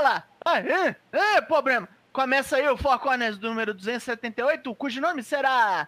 [0.00, 0.24] Ela!
[0.42, 1.86] Ah, é, é, problema.
[2.10, 5.86] Começa aí o Four Corners número 278, cujo nome será.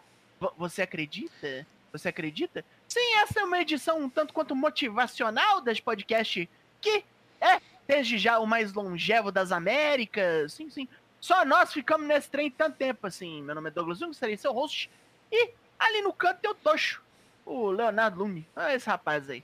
[0.58, 1.66] Você acredita?
[1.90, 2.62] Você acredita?
[2.86, 6.46] Sim, essa é uma edição um tanto quanto motivacional das podcasts
[6.78, 7.02] que
[7.40, 7.58] é,
[7.88, 10.52] desde já, o mais longevo das Américas.
[10.52, 10.86] Sim, sim.
[11.18, 13.40] Só nós ficamos nesse trem tanto tempo assim.
[13.40, 14.90] Meu nome é Douglas Jung, serei seu host.
[15.30, 17.02] E ali no canto tem o Tocho,
[17.46, 18.46] o Leonardo Lume.
[18.54, 19.42] Olha esse rapaz aí.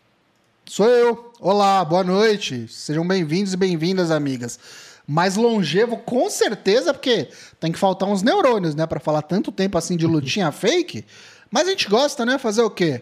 [0.68, 1.32] Sou eu.
[1.40, 2.68] Olá, boa noite.
[2.68, 4.60] Sejam bem-vindos e bem-vindas, amigas.
[5.06, 8.86] Mais longevo, com certeza, porque tem que faltar uns neurônios, né?
[8.86, 11.06] Pra falar tanto tempo assim de lutinha fake.
[11.50, 12.36] Mas a gente gosta, né?
[12.36, 13.00] Fazer o quê?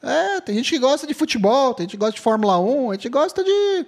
[0.00, 2.94] É, tem gente que gosta de futebol, tem gente que gosta de Fórmula 1, a
[2.94, 3.86] gente gosta de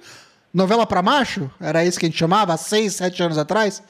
[0.52, 1.48] novela pra macho.
[1.60, 3.80] Era isso que a gente chamava há seis, sete anos atrás.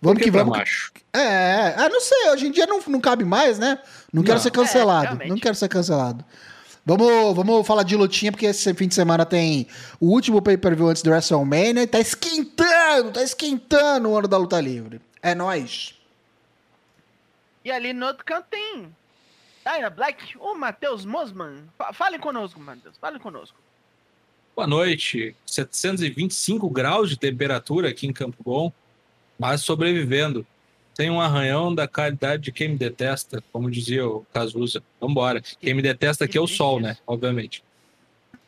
[0.00, 0.56] Vamos que, que vamos.
[0.56, 0.92] Macho?
[1.12, 3.80] É, é, não sei, hoje em dia não, não cabe mais, né?
[4.12, 4.22] Não, não.
[4.22, 5.20] quero ser cancelado.
[5.20, 6.24] É, não quero ser cancelado.
[6.88, 9.66] Vamos, vamos falar de lutinha, porque esse fim de semana tem
[9.98, 14.60] o último pay-per-view antes do WrestleMania e tá esquentando, tá esquentando o ano da luta
[14.60, 15.00] livre.
[15.20, 15.96] É nóis.
[17.64, 18.94] E ali no outro canto tem
[19.64, 21.64] Dyna Black, o Matheus Mosman.
[21.92, 23.58] Fale conosco, Matheus, fale conosco.
[24.54, 25.34] Boa noite.
[25.44, 28.72] 725 graus de temperatura aqui em Campo Bom,
[29.36, 30.46] mas sobrevivendo.
[30.96, 34.82] Tem um arranhão da qualidade de quem me detesta, como dizia o Cazuza.
[34.98, 35.42] Vambora.
[35.60, 36.96] Quem me detesta aqui é o sol, né?
[37.06, 37.62] Obviamente.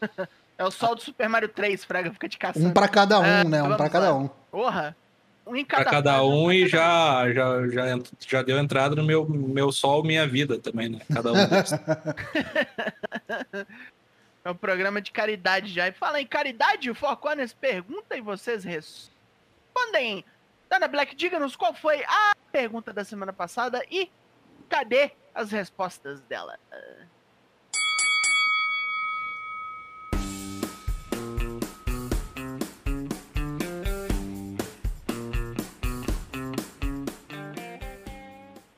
[0.60, 2.66] É o sol do Super Mario 3, Fraga, fica te caçando.
[2.66, 3.62] Um pra cada um, é, né?
[3.62, 4.26] Um pra cada um.
[4.50, 4.96] Porra.
[5.46, 9.24] Um em cada, pra cada um e já, já, já, já deu entrada no meu,
[9.28, 10.98] meu sol, minha vida também, né?
[11.14, 11.70] Cada um deles.
[14.44, 15.86] é um programa de caridade já.
[15.86, 20.24] E fala em caridade, o Four Corners pergunta e vocês respondem.
[20.68, 24.10] Dana Black, diga-nos qual foi a pergunta da semana passada e
[24.68, 26.58] cadê as respostas dela?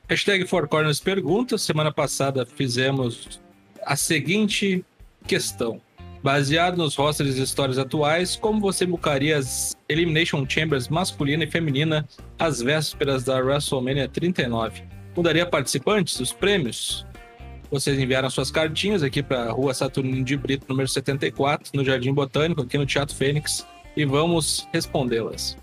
[0.07, 1.57] Hashtag Four Corners pergunta.
[1.57, 3.39] Semana passada fizemos
[3.83, 4.85] a seguinte
[5.27, 5.81] questão.
[6.23, 12.07] Baseado nos rosters e histórias atuais, como você bucaria as Elimination Chambers masculina e feminina
[12.37, 14.83] às vésperas da WrestleMania 39?
[15.15, 17.07] Mudaria participantes, os prêmios?
[17.71, 22.13] Vocês enviaram suas cartinhas aqui para a Rua Saturnino de Brito, número 74, no Jardim
[22.13, 23.65] Botânico, aqui no Teatro Fênix,
[23.97, 25.57] e vamos respondê-las.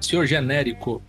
[0.00, 1.02] Senhor genérico,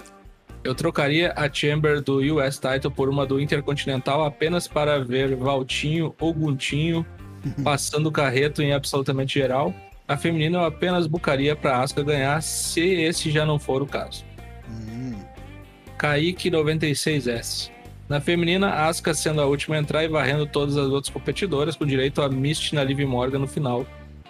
[0.64, 6.16] eu trocaria a Chamber do US Title por uma do Intercontinental apenas para ver Valtinho
[6.20, 7.06] ou Guntinho
[7.64, 9.74] passando o carreto em absolutamente geral.
[10.08, 14.24] A feminina eu apenas bucaria para Asuka ganhar, se esse já não for o caso.
[14.70, 15.16] Hum.
[15.98, 17.72] Kaique 96S.
[18.08, 21.86] Na feminina, Asuka sendo a última a entrar e varrendo todas as outras competidoras, com
[21.86, 23.86] direito a Misty na Liv Morgan no final.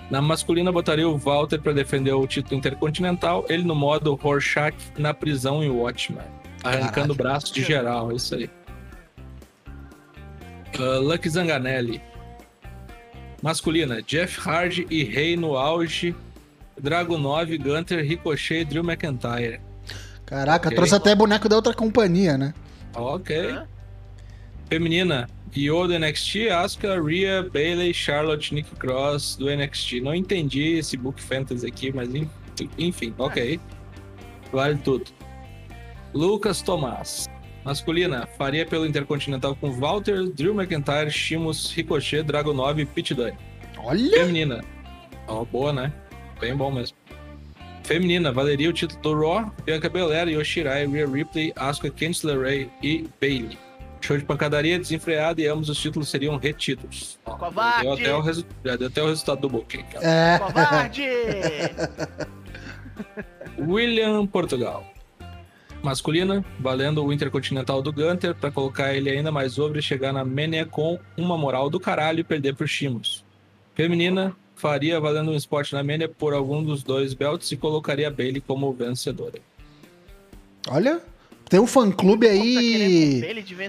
[0.09, 5.13] Na masculina, botaria o Walter para defender o título intercontinental, ele no modo Rorschach na
[5.13, 6.23] prisão em Watchmen,
[6.63, 8.49] arrancando o braço de geral, é isso aí.
[10.77, 12.01] Uh, Lucky Zanganelli.
[13.41, 16.15] Masculina, Jeff Hardy e Rey no auge.
[16.77, 19.61] Drago 9, Gunter, Ricochet e Drew McIntyre.
[20.25, 20.75] Caraca, okay.
[20.75, 22.53] trouxe até boneco da outra companhia, né?
[22.93, 23.59] Ok.
[24.67, 30.01] Feminina, Io do NXT, Asuka, Rhea, Bailey, Charlotte, Nick Cross do NXT.
[30.01, 32.09] Não entendi esse book fantasy aqui, mas
[32.77, 33.59] enfim, ok.
[34.51, 35.05] Vale tudo.
[36.13, 37.29] Lucas Tomás.
[37.65, 43.35] Masculina, faria pelo Intercontinental com Walter, Drew McIntyre, Shimos, Ricochet, Dragonov e Pit Dunne.
[43.79, 44.19] Olha!
[44.19, 44.63] Feminina.
[45.27, 45.91] Ó, oh, boa, né?
[46.39, 46.95] Bem bom mesmo.
[47.83, 53.09] Feminina, valeria o título do Raw, Bianca Belair, Yoshirai, Rhea Ripley, Asuka, Candice LeRae e
[53.19, 53.57] Bailey.
[53.99, 57.17] Show de pancadaria desenfreado e ambos os títulos seriam retidos.
[57.25, 57.81] Ó, Covarde!
[57.81, 58.45] Deu até, o resu...
[58.61, 59.81] deu até o resultado do booking.
[59.85, 60.07] Cara.
[60.07, 60.37] É.
[60.37, 61.03] Covarde!
[63.57, 64.85] William Portugal
[65.85, 70.25] masculina, valendo o Intercontinental do Gunter para colocar ele ainda mais over e chegar na
[70.25, 73.23] Mania com uma moral do caralho e perder pro Shimos.
[73.73, 78.11] Feminina, faria valendo um spot na Mania por algum dos dois belts e colocaria a
[78.11, 79.39] Bailey como vencedora.
[80.67, 81.01] Olha,
[81.47, 83.23] tem um fã-clube aí.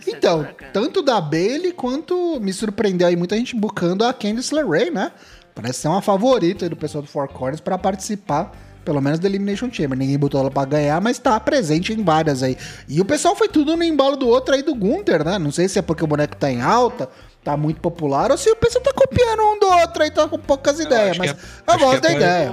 [0.06, 5.12] então, tanto da Bailey quanto me surpreendeu aí muita gente buscando a Candice LeRae, né?
[5.54, 9.68] Parece ser uma favorita do pessoal do Four Corners para participar pelo menos da Elimination
[9.70, 9.98] Chamber.
[9.98, 12.56] Ninguém botou ela pra ganhar, mas tá presente em várias aí.
[12.88, 15.38] E o pessoal foi tudo no embalo do outro aí do Gunter, né?
[15.38, 17.10] Não sei se é porque o boneco tá em alta,
[17.42, 20.38] tá muito popular, ou se o pessoal tá copiando um do outro aí, tá com
[20.38, 21.18] poucas ideias.
[21.18, 21.34] Mas é,
[21.66, 22.52] eu gosto é da ideia.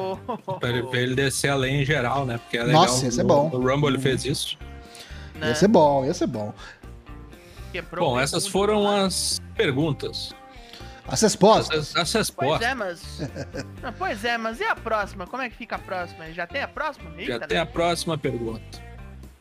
[0.59, 2.39] Pra ele, pra ele descer além em geral, né?
[2.39, 2.81] Porque é legal.
[2.81, 3.51] Nossa, ia ser bom.
[3.53, 4.57] O Rumble ele fez isso.
[5.35, 5.49] Né?
[5.49, 6.51] Ia ser bom, ia ser bom.
[7.95, 10.33] Bom, essas foram as perguntas.
[11.07, 11.95] As respostas.
[11.95, 12.59] As, as respostas.
[12.59, 13.19] Pois é, mas.
[13.81, 15.27] Não, pois é, mas e a próxima?
[15.27, 16.31] Como é que fica a próxima?
[16.31, 17.11] Já tem a próxima?
[17.17, 17.63] Eita, Já tem né?
[17.63, 18.81] a próxima pergunta.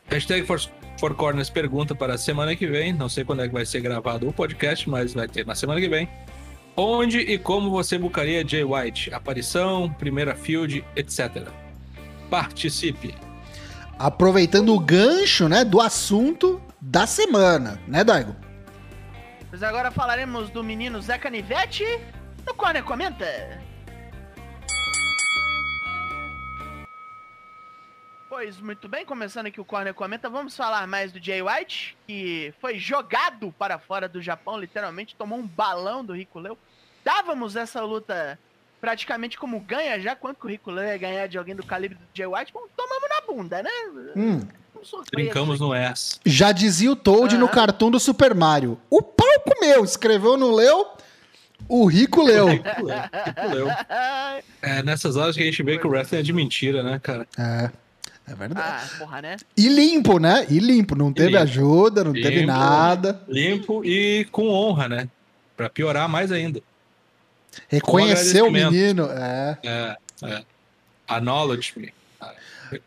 [0.07, 0.59] Hashtag for,
[0.99, 2.93] for Corners pergunta para a semana que vem.
[2.93, 5.79] Não sei quando é que vai ser gravado o podcast, mas vai ter na semana
[5.79, 6.09] que vem.
[6.75, 9.13] Onde e como você bucaria Jay White?
[9.13, 11.47] Aparição, primeira field, etc.
[12.29, 13.15] Participe.
[13.97, 18.35] Aproveitando o gancho, né, do assunto da semana, né, Daigo?
[19.53, 21.85] Mas agora falaremos do menino Zé Canivete
[22.43, 23.61] no Corner Comenta.
[28.27, 32.51] Pois muito bem, começando aqui o Corner Comenta, vamos falar mais do Jay White, que
[32.59, 36.57] foi jogado para fora do Japão, literalmente tomou um balão do Rico Leu.
[37.03, 38.39] Dávamos essa luta
[38.81, 41.99] praticamente como ganha já, quanto que o Rico Leu ia ganhar de alguém do calibre
[41.99, 43.69] do Jay White, bom, tomamos na bunda, né?
[44.15, 44.62] Hum.
[45.11, 46.19] Brincamos no S.
[46.25, 48.77] Já dizia o Toad no cartoon do Super Mario.
[48.89, 50.87] O pau comeu, escreveu no Leu,
[51.67, 52.47] o Rico leu.
[52.47, 53.67] Rico leu.
[54.61, 57.27] É nessas horas que a gente vê que o wrestling é de mentira, né, cara?
[57.37, 57.69] É.
[58.25, 58.85] É verdade.
[58.85, 59.35] Ah, porra, né?
[59.57, 60.47] E limpo, né?
[60.49, 60.95] E limpo.
[60.95, 61.43] Não e teve limpo.
[61.43, 63.21] ajuda, não limpo, teve nada.
[63.27, 65.09] Limpo e com honra, né?
[65.57, 66.61] Pra piorar mais ainda.
[67.67, 69.09] Reconheceu o menino.
[69.11, 69.57] É.
[69.63, 69.97] É.
[70.23, 70.43] é.
[71.07, 71.93] Acknowledge me.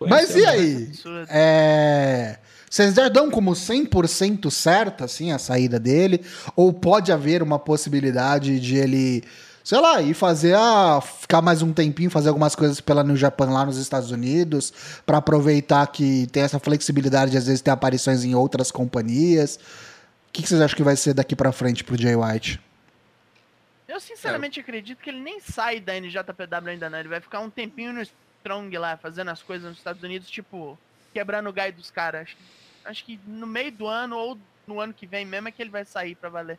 [0.00, 0.92] Mas e aí?
[1.28, 2.38] É...
[2.68, 6.24] Vocês já dão como 100% certa, assim, a saída dele?
[6.54, 9.24] Ou pode haver uma possibilidade de ele,
[9.62, 11.00] sei lá, ir fazer a...
[11.00, 14.72] ficar mais um tempinho, fazer algumas coisas pela New Japan lá nos Estados Unidos,
[15.06, 19.58] para aproveitar que tem essa flexibilidade de às vezes ter aparições em outras companhias?
[20.28, 22.60] O que, vocês acham que vai ser daqui para frente pro Jay White?
[23.88, 24.62] Eu sinceramente é.
[24.62, 26.98] acredito que ele nem sai da NJPW ainda não.
[26.98, 28.02] Ele vai ficar um tempinho no
[28.46, 30.78] Strong lá, fazendo as coisas nos Estados Unidos, tipo,
[31.12, 32.22] quebrando o gai dos caras.
[32.22, 32.36] Acho,
[32.84, 35.70] acho, que no meio do ano ou no ano que vem mesmo é que ele
[35.70, 36.58] vai sair pra valer.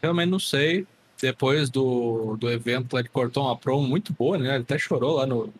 [0.00, 0.86] Realmente não sei.
[1.20, 4.54] Depois do, do evento, ele cortou uma promo muito boa, né?
[4.54, 5.52] Ele até chorou lá no,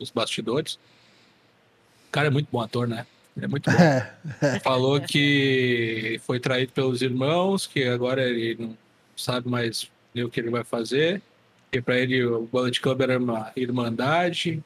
[0.00, 0.74] nos bastidores.
[2.08, 3.06] O cara é muito bom ator, né?
[3.40, 3.76] É muito bom.
[4.62, 8.78] Falou que foi traído pelos irmãos, que agora ele não
[9.16, 11.22] sabe mais o que ele vai fazer.
[11.70, 14.62] Que para ele o Bullet Club era uma irmandade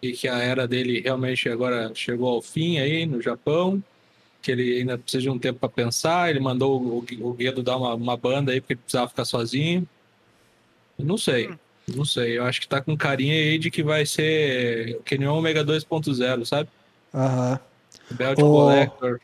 [0.00, 3.82] e que a era dele realmente agora chegou ao fim aí no Japão.
[4.42, 6.30] Que ele ainda precisa de um tempo para pensar.
[6.30, 9.86] Ele mandou o, o Guedo dar uma, uma banda aí porque ele precisava ficar sozinho.
[10.98, 11.48] não sei.
[11.48, 11.58] Hum.
[11.88, 12.38] Não sei.
[12.38, 15.64] Eu acho que tá com carinha aí de que vai ser que nem o Omega
[15.64, 16.68] 2.0, sabe?
[17.12, 17.52] Aham.
[17.52, 18.16] Uhum.
[18.16, 18.42] Belt oh.
[18.42, 19.20] Collector.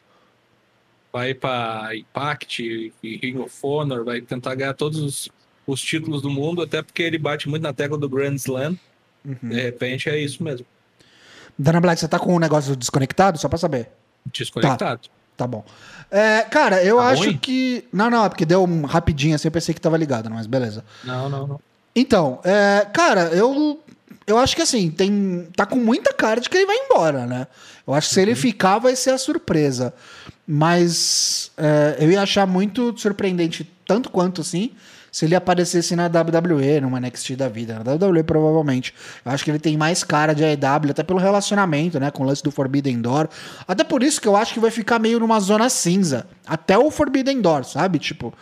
[1.12, 5.28] Vai para Impact e Ring of Honor, vai tentar ganhar todos os,
[5.72, 8.76] os, títulos do mundo, até porque ele bate muito na tecla do Grand Slam.
[9.24, 9.36] Uhum.
[9.42, 10.66] De repente é isso mesmo.
[11.58, 13.38] Dana Black, você tá com o um negócio desconectado?
[13.38, 13.88] Só pra saber.
[14.32, 15.02] Desconectado.
[15.02, 15.64] Tá, tá bom.
[16.10, 17.36] É, cara, eu tá acho ruim?
[17.36, 17.84] que.
[17.92, 20.84] Não, não, é porque deu um rapidinho assim, eu pensei que tava ligado, mas beleza.
[21.04, 21.60] Não, não, não.
[21.94, 23.78] Então, é, cara, eu
[24.26, 27.46] eu acho que assim, tem tá com muita cara de que ele vai embora, né?
[27.86, 28.36] Eu acho que se ele uhum.
[28.36, 29.92] ficar, vai ser a surpresa.
[30.46, 34.72] Mas é, eu ia achar muito surpreendente, tanto quanto assim,
[35.10, 37.82] se ele aparecesse na WWE, numa NXT da vida.
[37.82, 38.94] Na WWE, provavelmente.
[39.24, 42.10] Eu acho que ele tem mais cara de AEW, até pelo relacionamento, né?
[42.10, 43.28] Com o lance do Forbidden Door.
[43.66, 46.26] Até por isso que eu acho que vai ficar meio numa zona cinza.
[46.46, 47.98] Até o Forbidden Door, sabe?
[47.98, 48.32] Tipo.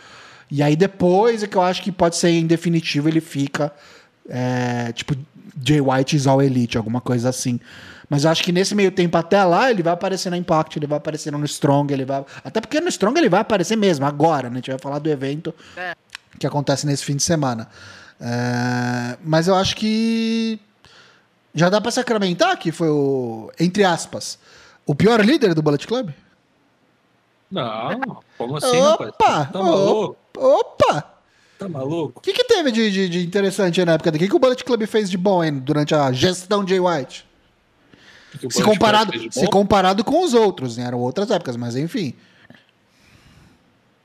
[0.51, 3.71] E aí depois é que eu acho que pode ser em definitivo ele fica.
[4.27, 5.15] É, tipo,
[5.63, 7.59] Jay White is all elite, alguma coisa assim.
[8.09, 10.87] Mas eu acho que nesse meio tempo até lá, ele vai aparecer na Impact, ele
[10.87, 12.25] vai aparecer no Strong, ele vai.
[12.43, 14.53] Até porque no Strong ele vai aparecer mesmo, agora, né?
[14.53, 15.93] A gente vai falar do evento é.
[16.39, 17.67] Que acontece nesse fim de semana.
[18.19, 19.17] É...
[19.23, 20.59] Mas eu acho que.
[21.53, 23.51] Já dá pra sacramentar que foi o.
[23.59, 24.39] Entre aspas.
[24.85, 26.09] O pior líder do Bullet Club?
[27.51, 29.45] Não, como assim, opa?
[29.45, 30.17] Tá maluco?
[30.37, 31.13] Opa!
[31.57, 32.19] Tá maluco?
[32.19, 34.11] O que, que teve de, de, de interessante na época?
[34.11, 36.79] O que, que o Bullet Club fez de bom hein, durante a gestão de Jay
[36.79, 37.27] White?
[38.49, 40.85] Se comparado, se comparado com os outros, né?
[40.85, 42.13] Eram outras épocas, mas enfim.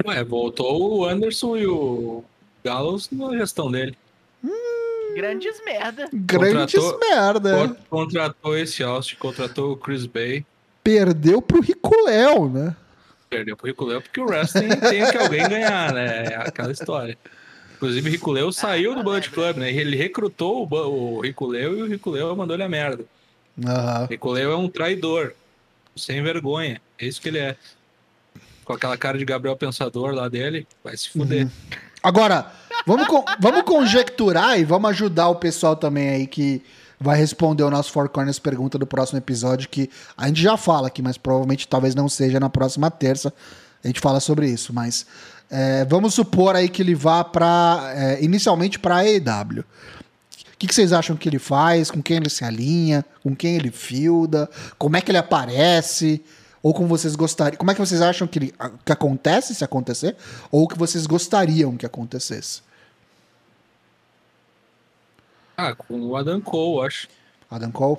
[0.05, 2.25] Ué, voltou o Anderson e o
[2.65, 3.97] Gallows na gestão dele.
[4.43, 6.09] Hum, Grandes merda.
[6.13, 7.77] Grandes contratou, merda.
[7.89, 10.45] Contratou esse Austin, contratou o Chris Bay.
[10.83, 11.95] Perdeu pro Rico
[12.51, 12.77] né?
[13.31, 16.25] Perdeu pro Rico porque o wrestling tem que alguém ganhar, né?
[16.25, 17.17] É aquela história.
[17.77, 19.73] Inclusive, o Rico Leo saiu do Bullet Club, né?
[19.73, 23.05] Ele recrutou o, o Rico Leo e o Rico Leo mandou ele a merda.
[23.57, 24.07] Uhum.
[24.09, 25.33] Rico Leo é um traidor,
[25.97, 26.81] sem vergonha.
[26.99, 27.57] É isso que ele é.
[28.65, 31.45] Com aquela cara de Gabriel Pensador lá dele, vai se fuder.
[31.45, 31.51] Uhum.
[32.03, 32.51] Agora,
[32.87, 33.07] vamos,
[33.41, 36.63] vamos conjecturar e vamos ajudar o pessoal também aí que
[37.01, 40.89] vai responder o nosso Four Corners pergunta do próximo episódio, que a gente já fala
[40.89, 43.33] aqui, mas provavelmente talvez não seja na próxima terça.
[43.83, 45.07] A gente fala sobre isso, mas
[45.51, 49.61] É, vamos supor aí que ele vá para é, inicialmente para a AEW.
[49.61, 51.91] O que, que, vocês acham que ele faz?
[51.91, 53.05] Com quem ele se alinha?
[53.23, 54.49] Com quem ele filda?
[54.79, 56.25] Como é que ele aparece?
[56.65, 57.59] Ou como vocês gostariam?
[57.59, 58.55] Como é que vocês acham que, ele,
[58.87, 60.17] que acontece se acontecer?
[60.51, 62.63] Ou que vocês gostariam que acontecesse?
[65.55, 67.07] Ah, com o Adam Cole, acho.
[67.51, 67.99] Adam Cole?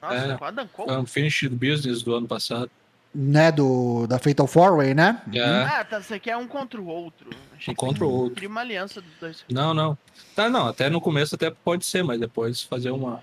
[0.00, 0.92] Nossa, é, com o Adam Cole?
[0.92, 2.70] Unfinished Business do ano passado.
[3.12, 5.20] Né, do, da Fatal Four Way, né?
[5.34, 5.64] É.
[5.64, 7.30] Ah, tá, você quer um contra o outro.
[7.56, 8.36] Achei um contra o outro.
[8.36, 9.44] Cria uma aliança dos dois.
[9.50, 9.98] Não, não.
[10.36, 13.20] Tá, não, até no começo até pode ser, mas depois fazer uma,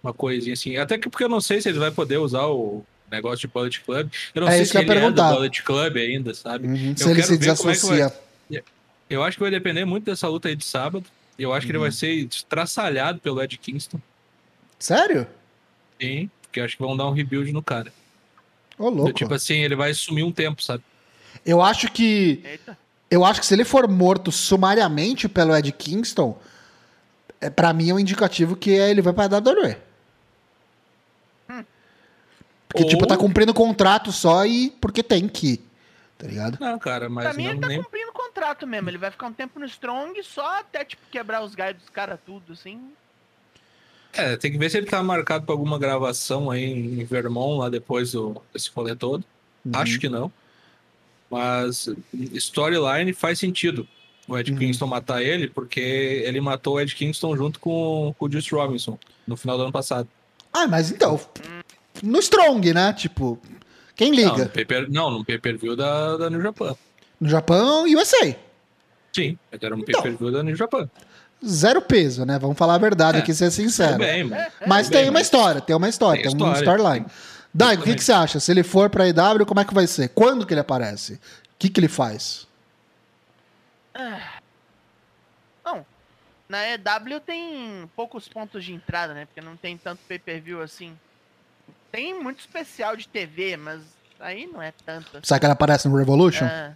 [0.00, 0.76] uma coisinha assim.
[0.76, 3.80] Até que porque eu não sei se ele vai poder usar o negócio de Bullet
[3.80, 4.10] Club.
[4.34, 5.26] Eu não é sei se ele perguntar.
[5.26, 6.66] é do Bullet Club ainda, sabe?
[6.66, 8.06] Uhum, se ele se desassocia.
[8.50, 8.62] É vai...
[9.08, 11.04] Eu acho que vai depender muito dessa luta aí de sábado.
[11.38, 11.66] Eu acho uhum.
[11.66, 11.92] que ele vai uhum.
[11.92, 14.00] ser traçalhado pelo Ed Kingston.
[14.78, 15.26] Sério?
[16.00, 17.92] Sim, porque acho que vão dar um rebuild no cara.
[18.78, 19.12] Ô, louco.
[19.12, 20.82] Tipo assim, ele vai sumir um tempo, sabe?
[21.44, 22.42] Eu acho que.
[22.44, 22.78] Eita.
[23.10, 26.40] Eu acho que se ele for morto sumariamente pelo Ed Kingston,
[27.40, 29.76] é, para mim é um indicativo que ele vai pra WWE.
[32.72, 32.78] Hum.
[32.78, 32.88] Porque, Ou...
[32.88, 35.60] tipo, tá cumprindo contrato só e porque tem que.
[36.16, 36.58] Tá ligado?
[36.60, 37.24] Não, cara, mas.
[37.24, 37.82] Pra mim não, ele tá nem...
[37.82, 38.88] cumprindo contrato mesmo.
[38.88, 42.18] Ele vai ficar um tempo no Strong só até, tipo, quebrar os galhos dos caras
[42.24, 42.80] tudo, assim.
[44.14, 47.70] É, tem que ver se ele tá marcado pra alguma gravação aí em Vermont, lá
[47.70, 49.24] depois do, desse rolê todo.
[49.64, 49.72] Uhum.
[49.74, 50.30] Acho que não.
[51.30, 51.88] Mas
[52.34, 53.88] storyline faz sentido
[54.28, 54.58] o Ed uhum.
[54.58, 58.98] Kingston matar ele, porque ele matou o Ed Kingston junto com, com o Juice Robinson
[59.26, 60.08] no final do ano passado.
[60.52, 61.18] Ah, mas então.
[62.02, 62.92] No Strong, né?
[62.92, 63.38] Tipo,
[63.94, 64.30] quem liga?
[64.30, 66.76] Não, no pay-per, não, no pay-per-view da, da New Japan.
[67.20, 68.36] No Japão, USA.
[69.12, 70.88] Sim, era um então, pay-per-view da New Japan
[71.44, 72.38] zero peso, né?
[72.38, 73.98] Vamos falar a verdade é, aqui, ser sincero.
[73.98, 74.24] Bem,
[74.66, 75.26] mas tem bem, uma mas...
[75.26, 77.06] história, tem uma história, tem, tem uma storyline.
[77.52, 78.40] Daigo, o que, que você acha?
[78.40, 80.08] Se ele for pra EW, como é que vai ser?
[80.08, 81.14] Quando que ele aparece?
[81.14, 81.18] O
[81.58, 82.46] que, que ele faz?
[83.94, 84.38] Ah.
[85.62, 85.84] Bom,
[86.48, 89.26] na EW tem poucos pontos de entrada, né?
[89.26, 90.96] Porque não tem tanto pay-per-view assim.
[91.92, 93.82] Tem muito especial de TV, mas
[94.18, 95.20] aí não é tanto.
[95.22, 96.46] Será que ele aparece no Revolution?
[96.46, 96.74] É.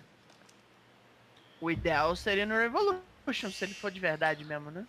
[1.59, 4.87] O ideal seria no Revolution se ele for de verdade mesmo, né?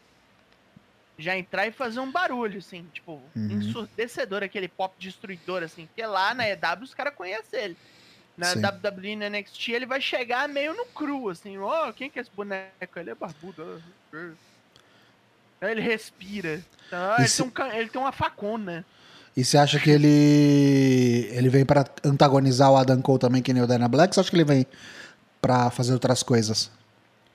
[1.18, 3.52] Já entrar e fazer um barulho, assim, tipo, uhum.
[3.52, 7.78] ensurdecedor, aquele pop destruidor, assim, porque lá na EW os caras conhecem ele.
[8.38, 8.60] Na Sim.
[8.60, 12.22] WWE na NXT ele vai chegar meio no cru, assim, ó, oh, quem que é
[12.22, 13.00] esse boneco?
[13.00, 13.82] Ele é barbudo.
[15.60, 16.62] Ele respira.
[16.86, 17.44] Então, ele, se...
[17.50, 18.86] tem um, ele tem uma facona.
[19.38, 23.62] E você acha que ele ele vem para antagonizar o Adam Cole também, que nem
[23.62, 24.10] o Dana Black?
[24.10, 24.66] Ou você acha que ele vem
[25.40, 26.72] para fazer outras coisas?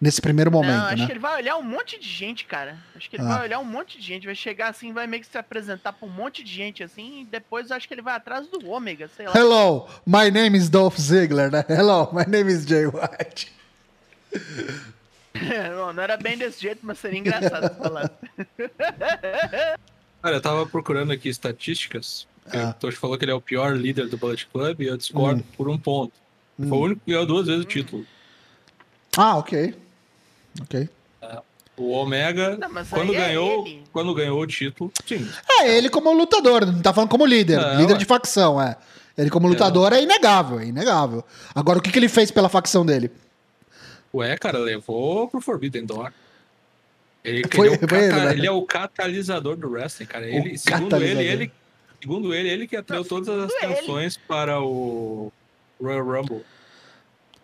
[0.01, 1.07] Nesse primeiro momento, Não, acho né?
[1.07, 2.77] que ele vai olhar um monte de gente, cara.
[2.97, 3.29] Acho que ele ah.
[3.29, 4.27] vai olhar um monte de gente.
[4.27, 7.21] Vai chegar assim, vai meio que se apresentar pra um monte de gente, assim.
[7.21, 9.33] E depois acho que ele vai atrás do Ômega, sei lá.
[9.37, 11.65] Hello, my name is Dolph Ziggler, né?
[11.69, 13.53] Hello, my name is Jay White.
[15.71, 18.11] não, não era bem desse jeito, mas seria engraçado falar.
[20.23, 22.27] Cara, eu tava procurando aqui estatísticas.
[22.47, 22.71] Ah.
[22.71, 25.41] O Tosh falou que ele é o pior líder do Bullet Club e eu discordo
[25.41, 25.45] hum.
[25.57, 26.13] por um ponto.
[26.59, 26.69] Hum.
[26.69, 28.07] Foi o único que ganhou duas vezes o título.
[29.17, 29.75] Ah, ok.
[30.63, 30.89] Ok.
[31.77, 35.27] O Omega, não, quando, é ganhou, é quando ganhou o título, sim.
[35.49, 37.59] É, ele como lutador, não tá falando como líder.
[37.59, 37.99] Não, líder é.
[37.99, 38.77] de facção, é.
[39.17, 41.25] Ele como lutador é, é inegável, é inegável.
[41.55, 43.11] Agora, o que, que ele fez pela facção dele?
[44.15, 46.13] Ué, cara, levou pro Forbidden Door.
[47.25, 48.33] Ele, foi, ele, é, o cata, ele, né?
[48.33, 50.27] ele é o catalisador do wrestling, cara.
[50.29, 51.53] Ele, segundo ele, ele,
[52.01, 55.33] segundo ele, ele que atraiu todas as atenções para o
[55.81, 56.45] Royal Rumble.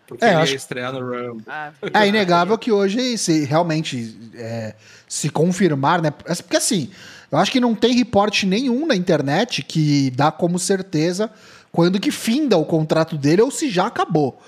[0.07, 0.53] Porque é, ele acho...
[0.53, 1.45] ia estrear no Rumble.
[1.47, 4.75] Ah, é inegável que hoje, se realmente é,
[5.07, 6.11] se confirmar, né?
[6.11, 6.91] Porque assim,
[7.31, 11.31] eu acho que não tem reporte nenhum na internet que dá como certeza
[11.71, 14.41] quando que finda o contrato dele ou se já acabou.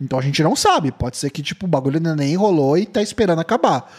[0.00, 0.92] Então a gente não sabe.
[0.92, 3.92] Pode ser que tipo, o bagulho ainda nem rolou e tá esperando acabar.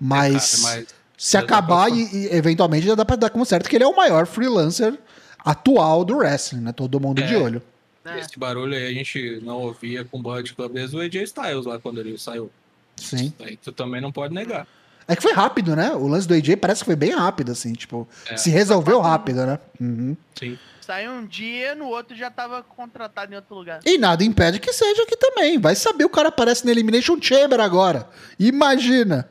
[0.00, 0.86] Mas, é, mas
[1.16, 3.96] se acabar e, e, eventualmente já dá pra dar como certo que ele é o
[3.96, 4.98] maior freelancer
[5.44, 6.72] atual do wrestling, né?
[6.72, 7.26] Todo mundo é.
[7.26, 7.62] de olho.
[8.04, 8.20] É.
[8.20, 11.66] Esse barulho aí a gente não ouvia com o Bullet Club desde o AJ Styles
[11.66, 12.50] lá quando ele saiu.
[12.96, 13.32] Sim.
[13.40, 14.66] Aí tu também não pode negar.
[15.08, 15.92] É que foi rápido, né?
[15.92, 18.36] O lance do AJ parece que foi bem rápido, assim, tipo, é.
[18.36, 19.58] se resolveu rápido, né?
[19.80, 20.16] Uhum.
[20.34, 20.58] Sim.
[20.80, 23.80] Saiu um dia, no outro já tava contratado em outro lugar.
[23.84, 25.58] E nada impede que seja aqui também.
[25.58, 28.08] Vai saber o cara aparece na Elimination Chamber agora.
[28.38, 29.28] Imagina.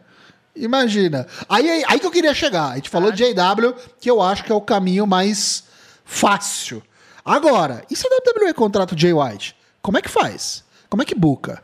[0.56, 1.28] Imagina.
[1.50, 2.72] Aí, aí, aí que eu queria chegar.
[2.72, 5.66] A gente falou de JW, que eu acho que é o caminho mais
[6.06, 6.82] fácil.
[7.24, 9.56] Agora, e se a WWE contrata o Jay White?
[9.82, 10.64] Como é que faz?
[10.90, 11.64] Como é que buca?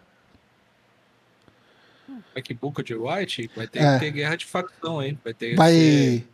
[2.08, 3.52] Como é que buca o Jay White?
[3.56, 3.94] Vai ter é.
[3.94, 5.18] que ter guerra de facção aí.
[5.24, 6.26] Vai ter vai,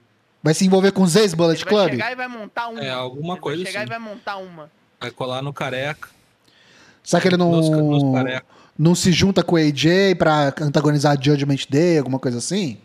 [0.42, 1.82] vai se envolver com os ex-Bullet Club?
[1.82, 2.84] Vai chegar e vai montar uma.
[2.84, 3.88] É, alguma ele coisa vai chegar assim.
[3.88, 4.72] e vai montar uma.
[5.00, 6.10] Vai colar no careca.
[7.04, 8.04] Será que ele não, nos, nos
[8.78, 12.78] Não se junta com o AJ pra antagonizar Judgment Day, alguma coisa assim?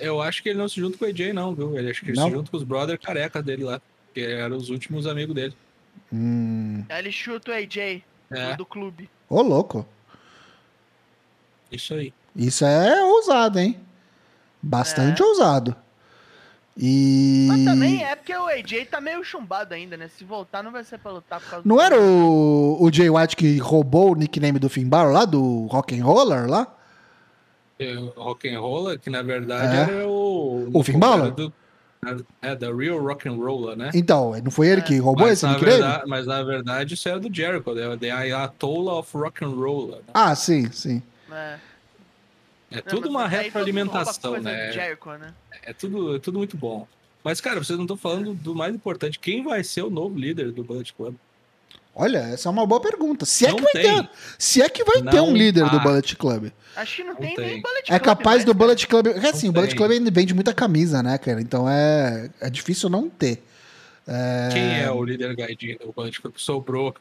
[0.00, 1.76] Eu acho que ele não se junta com o AJ, não, viu?
[1.76, 2.28] Ele acho que ele Não?
[2.28, 3.80] se junta com os brother carecas dele lá.
[4.14, 5.54] Que eram os últimos amigos dele.
[6.12, 6.84] Hum.
[6.88, 9.10] Aí ele chuta o AJ É, do clube.
[9.28, 9.86] Ô, louco.
[11.70, 12.12] isso aí.
[12.36, 13.78] Isso é ousado, hein?
[14.62, 15.24] Bastante É.
[15.24, 15.74] ousado.
[16.76, 17.46] E.
[17.48, 20.08] Mas também é porque o AJ tá meio chumbado ainda, né?
[20.08, 23.10] Se voltar, não vai ser pra lutar por causa Não do- era o, o Jay
[23.10, 26.66] White que roubou o nickname do Finn Balor lá, do Rock'n'Roller lá?
[27.78, 29.80] É, Rock'n'Roller, que na verdade É.
[29.96, 30.70] era o.
[30.72, 31.30] O Finn Balor?
[31.32, 31.52] do-
[32.42, 33.90] É, da Real Rock'n'Roller, né?
[33.94, 35.78] Então, não foi ele que roubou Mas esse na, nickname?
[35.80, 37.96] verdade, mas na verdade isso era do Jericho, né?
[37.96, 39.98] The Ayatollah of Rock'n'Roller.
[39.98, 40.02] Né?
[40.12, 41.00] Ah, sim, sim.
[41.30, 41.56] É.
[42.78, 44.68] É tudo uma mundo retroalimentação, né?
[44.68, 45.34] do Jericho, né?
[45.64, 46.86] É tudo, é tudo muito bom.
[47.24, 49.18] Mas, cara, vocês não estão falando do mais importante.
[49.18, 51.14] Quem vai ser o novo líder do Bullet Club?
[51.94, 53.24] Olha, essa é uma boa pergunta.
[53.26, 54.02] Se é Não que vai tem.
[54.02, 55.78] ter, se é que vai ter um líder do tá.
[55.78, 56.50] Bullet Club.
[56.74, 57.46] Acho que não, Não tem, tem.
[57.46, 58.54] nem Bullet É Club capaz mais, do.
[58.54, 59.08] Bullet Club.
[59.12, 59.76] Porque assim, o Bullet.
[59.76, 61.40] Club ainda vende muita camisa, né, cara?
[61.40, 63.42] Então é, é difícil não ter.
[64.52, 66.34] Quem é o líder Gaidin do Bullet Club?
[66.36, 66.94] Sobrou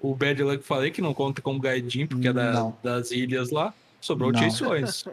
[0.00, 3.72] o Bad Luck, falei que não conta como Gaidin, porque é da- das ilhas lá.
[4.00, 4.40] Sobrou Não.
[4.40, 5.04] o Chase Owens.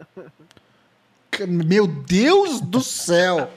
[1.48, 3.50] Meu Deus do céu!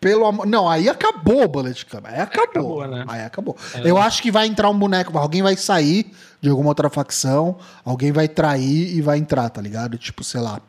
[0.00, 0.46] Pelo amor.
[0.46, 2.06] Não, aí acabou o Bullet Club.
[2.06, 2.80] Aí acabou.
[2.80, 3.04] acabou, né?
[3.06, 3.56] Aí acabou.
[3.74, 3.90] É.
[3.90, 5.16] Eu acho que vai entrar um boneco.
[5.18, 7.58] Alguém vai sair de alguma outra facção.
[7.84, 9.98] Alguém vai trair e vai entrar, tá ligado?
[9.98, 10.60] Tipo, sei lá.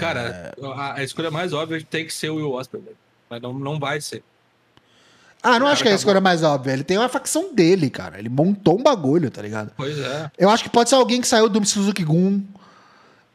[0.00, 2.96] Cara, a, a escolha mais óbvia tem que ser o Will Ospreay, velho.
[3.30, 4.24] mas não, não vai ser.
[5.42, 6.72] Ah, não acho que é a escolha mais óbvia.
[6.72, 8.18] Ele tem uma facção dele, cara.
[8.18, 9.72] Ele montou um bagulho, tá ligado?
[9.76, 10.30] Pois é.
[10.38, 12.42] Eu acho que pode ser alguém que saiu do Suzuki Gun.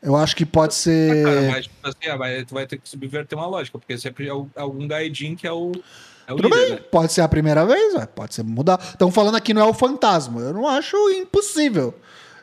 [0.01, 1.25] Eu acho que pode ser.
[1.25, 4.27] Cara, mas tipo assim, ah, vai- tu vai ter que subverter uma lógica, porque sempre
[4.27, 5.71] é o- algum Gaidin que é o,
[6.27, 6.81] é o Tudo líder, bem, né?
[6.91, 8.79] pode ser a primeira vez, pode ser mudar.
[8.81, 10.39] Estão falando aqui não é o fantasma.
[10.39, 11.93] Eu não acho impossível.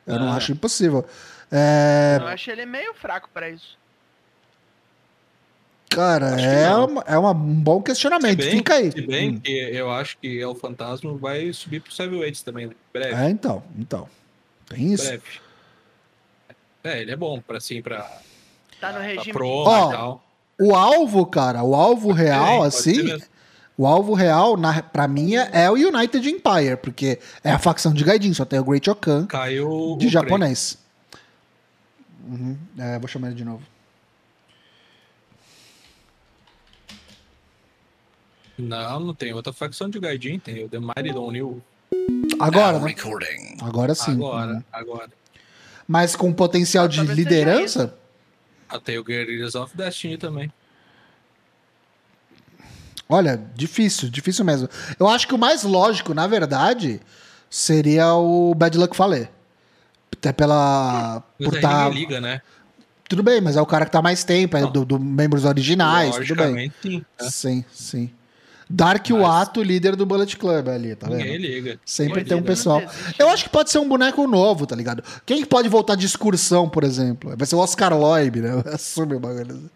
[0.07, 0.37] Eu não Ah.
[0.37, 1.07] acho impossível.
[1.51, 3.79] É, Eu acho ele meio fraco pra isso.
[5.95, 8.39] Cara, é, uma- é uma- um bom Se questionamento.
[8.39, 8.93] bem, Fica aí.
[8.93, 9.41] se bem Hum.
[9.41, 12.73] que eu acho que é o fantasma vai subir pro Heavyweights também, né?
[12.93, 14.09] Breve, É, então, então.
[14.69, 15.05] Tem isso.
[15.07, 15.23] breve.
[16.83, 18.01] É, ele é bom pra assim, pra,
[18.81, 20.25] Tá no pra regime promo Ó, e tal.
[20.61, 23.25] O alvo, cara, o alvo real, pode ser assim,
[23.77, 28.05] o alvo real, na, pra mim, é o United Empire, porque é a facção de
[28.05, 30.79] Gaidin, só tem o Great Okan Caiu de o japonês.
[32.27, 33.63] Uhum, é, vou chamar ele de novo.
[38.59, 41.63] Não, não tem outra facção de Gaidin, tem o The Mighty Don't New.
[42.41, 42.95] Agora, Now né?
[42.95, 43.57] recording.
[43.63, 44.13] Agora sim.
[44.13, 44.63] Agora, Uhum.
[44.73, 45.09] agora.
[45.87, 47.95] Mas com potencial de liderança,
[48.69, 50.51] Ah, tem o Guerrillas of Destiny também.
[53.09, 54.69] olha, difícil, difícil mesmo.
[54.99, 57.01] Eu acho que o mais lógico, na verdade,
[57.51, 59.29] seria o Bad Luck Fale.
[60.13, 61.23] Até pela.
[61.39, 62.41] Mas Por tá, liga, né?
[63.09, 66.17] Tudo bem, mas é o cara que tá mais tempo, é do, do membros originais,
[66.17, 66.47] tudo bem.
[66.47, 67.05] Logicamente, sim.
[67.21, 67.29] né?
[67.31, 68.11] Sim, sim.
[68.77, 71.41] Dark Mas- Wato, líder do Bullet Club ali, tá Ninguém vendo?
[71.43, 71.81] liga.
[71.85, 72.51] Sempre Ninguém tem um liga.
[72.53, 72.83] pessoal.
[73.19, 73.33] Eu né?
[73.33, 75.03] acho que pode ser um boneco novo, tá ligado?
[75.25, 77.37] Quem que pode voltar de excursão, por exemplo?
[77.37, 78.51] Vai ser o Oscar Loib, né?
[78.75, 79.71] Assume o bagulho.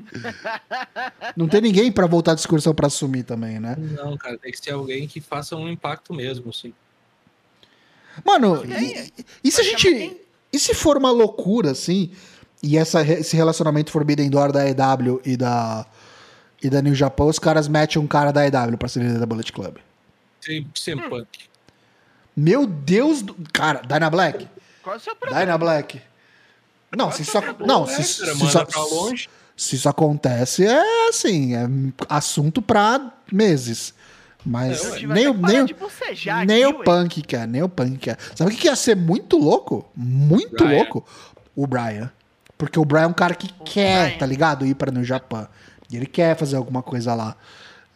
[1.37, 3.77] Não tem ninguém pra voltar de excursão pra assumir também, né?
[3.79, 6.73] Não, cara, tem que ser alguém que faça um impacto mesmo, assim.
[8.25, 10.17] Mano, E e, e se a gente.
[10.53, 12.11] E se for uma loucura, assim,
[12.63, 15.87] e essa, esse relacionamento Forbidden Door da EW e da.
[16.63, 19.27] E da New Japan, os caras metem um cara da EW pra ser líder da
[19.27, 19.77] Bullet Club.
[20.41, 21.09] Sem, sem Hum.
[21.09, 21.29] punk.
[22.37, 23.35] Meu Deus do.
[23.53, 24.49] Cara, Dyna Black.
[24.83, 25.41] Qual é o seu problema?
[25.45, 26.01] Dyna Black.
[26.97, 31.55] Não, se isso, ac- não, se, É, se, se isso, se isso acontece, é assim,
[31.55, 31.67] é
[32.09, 33.93] assunto pra meses.
[34.47, 34.97] Mas É.
[34.99, 35.67] Tive nem, o- nem, o-
[36.47, 36.85] nem aqui, o.
[36.85, 38.17] Punk quer, nem o Punk quer.
[38.35, 39.87] Sabe o que ia ser muito louco?
[39.95, 40.77] Muito Brian.
[40.79, 41.05] louco?
[41.55, 42.11] O Brian.
[42.57, 44.19] Porque o Brian é um cara que O quer, Brian.
[44.19, 44.65] tá ligado?
[44.65, 45.47] Ir pra no Japão.
[45.91, 47.37] E ele quer fazer alguma coisa lá.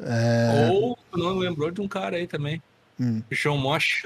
[0.01, 0.69] É.
[0.73, 2.63] Ou não lembrou de um cara aí também.
[3.01, 3.23] Hum.
[3.31, 4.05] John Mosh.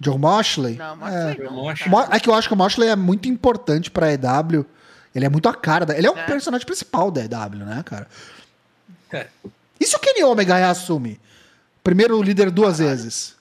[0.00, 0.76] John Moxley?
[0.76, 1.36] Não, é.
[1.48, 1.70] não,
[2.10, 4.66] É que eu acho que o Moxley é muito importante pra EW.
[5.14, 5.96] Ele é muito a cara da.
[5.96, 6.24] Ele é o É.
[6.24, 8.08] personagem principal da EW, né, cara?
[9.12, 9.26] É.
[9.78, 11.20] E se o Kenny Omega reassume?
[11.84, 13.36] Primeiro líder duas vezes.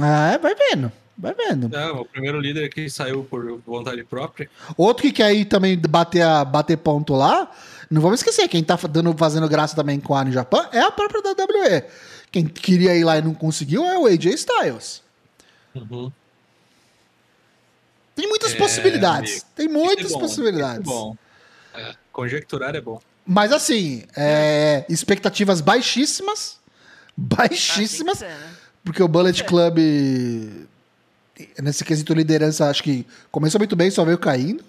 [0.00, 0.90] É, vai vendo.
[1.20, 1.68] Vai vendo.
[1.68, 4.48] Não, o primeiro líder que saiu por vontade própria.
[4.76, 7.50] Outro que quer ir também bater, a, bater ponto lá,
[7.90, 10.92] não vamos esquecer, quem tá dando, fazendo graça também com a no Japão é a
[10.92, 11.82] própria WWE.
[12.30, 15.02] Quem queria ir lá e não conseguiu é o AJ Styles.
[15.74, 16.12] Uhum.
[18.14, 19.30] Tem muitas É, possibilidades.
[19.32, 19.46] amigo.
[19.56, 20.80] Tem muitas Isso é bom, possibilidades.
[20.80, 21.16] é bom.
[21.74, 23.00] É, conjecturar é bom.
[23.26, 26.58] Mas assim, é, expectativas baixíssimas.
[26.60, 28.20] Ah, Baixíssimas.
[28.20, 28.36] né?
[28.84, 29.44] Porque o Bullet É.
[29.44, 29.78] Club.
[31.62, 34.64] Nesse quesito liderança, acho que começou muito bem, só veio caindo.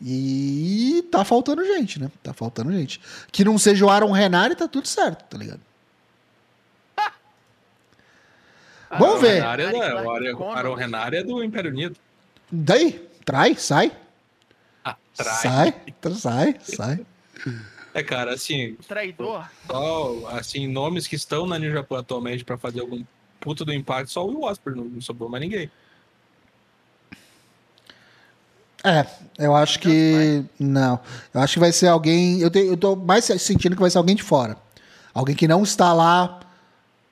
[0.00, 2.10] E tá faltando gente, né?
[2.22, 3.00] Tá faltando gente.
[3.30, 5.60] Que não seja o Aaron Renari, tá tudo certo, tá ligado?
[8.98, 9.34] Vamos ver.
[9.34, 11.96] Renari é, o Aaron Renari é do Império Unido.
[12.50, 13.92] Daí, trai, sai.
[14.84, 15.42] Ah, trai.
[15.42, 15.74] Sai,
[16.12, 17.06] sai, sai.
[17.92, 18.76] É, cara, assim.
[18.88, 19.48] Traidor.
[19.66, 23.04] Só, assim, nomes que estão na New Japan atualmente pra fazer algum
[23.40, 25.70] puta do impacto, só o Will Osprey, não, não sobrou mais ninguém.
[28.84, 29.06] É,
[29.38, 30.44] eu acho que.
[30.60, 31.00] Não.
[31.32, 32.40] Eu acho que vai ser alguém.
[32.40, 34.58] Eu, eu tô mais sentindo que vai ser alguém de fora.
[35.14, 36.40] Alguém que não está lá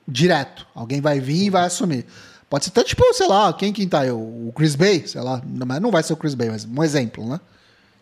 [0.06, 0.66] direto.
[0.74, 2.04] Alguém vai vir e vai assumir.
[2.50, 4.10] Pode ser até tipo, sei lá, quem quem tá aí?
[4.10, 5.40] O Chris Bay, sei lá.
[5.46, 7.40] Não, não vai ser o Chris Bay, mas um exemplo, né?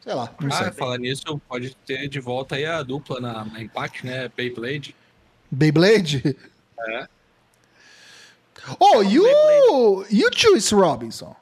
[0.02, 0.34] Sei lá.
[0.40, 4.28] Não ah, falar nisso, pode ter de volta aí a dupla na, na Impact, né?
[4.36, 4.96] Beyblade.
[5.48, 6.36] Beyblade?
[6.80, 7.06] É.
[8.78, 11.36] Oh, e o, e o Juice Robinson?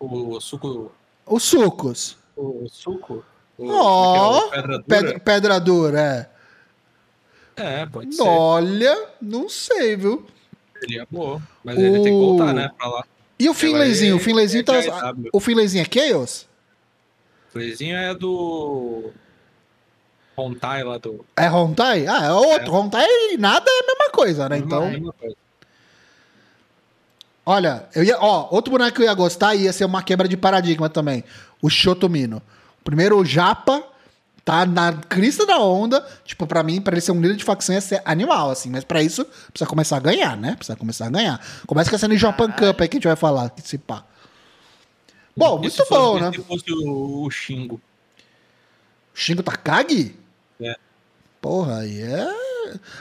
[0.00, 0.90] O suco.
[1.26, 2.16] Os sucos.
[2.34, 3.22] O suco.
[3.58, 6.30] Ó, oh, pedra, pedra, pedra dura, é.
[7.62, 8.22] É, pode ser.
[8.22, 10.26] Olha, não sei, viu?
[10.80, 11.42] Seria boa.
[11.62, 11.80] Mas o...
[11.80, 13.04] ele tem que voltar, né, pra lá.
[13.38, 14.16] E o Finlayzinho?
[14.16, 14.72] O Finlayzinho tá.
[15.32, 16.48] O Finlayzinho é Chaos?
[17.48, 19.10] O Finlayzinho é do.
[20.36, 21.24] Hontai lá do.
[21.36, 22.06] É Hontai?
[22.06, 22.66] Ah, é outro.
[22.66, 22.70] É.
[22.70, 23.06] Hontai
[23.38, 24.56] nada é a mesma coisa, né?
[24.56, 24.84] Então.
[24.84, 25.36] É a mesma coisa.
[27.44, 30.36] Olha, eu ia, ó, outro boneco que eu ia gostar ia ser uma quebra de
[30.36, 31.24] paradigma também.
[31.60, 32.42] O Shotomino.
[32.84, 33.82] Primeiro, o Japa
[34.44, 36.06] tá na crista da onda.
[36.24, 38.70] Tipo, para mim, para ele ser um líder de facção ia ser animal, assim.
[38.70, 40.54] Mas para isso, precisa começar a ganhar, né?
[40.56, 41.40] Precisa começar a ganhar.
[41.66, 44.04] Começa com essa no Japan Cup aí que a gente vai falar, que se pá.
[45.36, 46.30] Bom, muito bom, né?
[46.32, 47.80] Se fosse o, o Xingo.
[49.14, 50.14] Xingo Takagi?
[50.60, 50.76] É.
[51.40, 52.49] Porra, aí é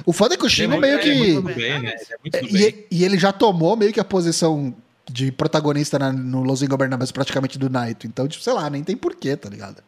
[0.06, 1.38] o foda é que o Shingo é, meio que.
[1.38, 1.96] É bem, né?
[2.34, 4.76] é e, e, ele já tomou meio que a posição
[5.10, 8.08] de protagonista na, no Los Ingobernables praticamente do Naito.
[8.08, 9.84] Então, tipo, sei lá, nem tem porquê, tá ligado?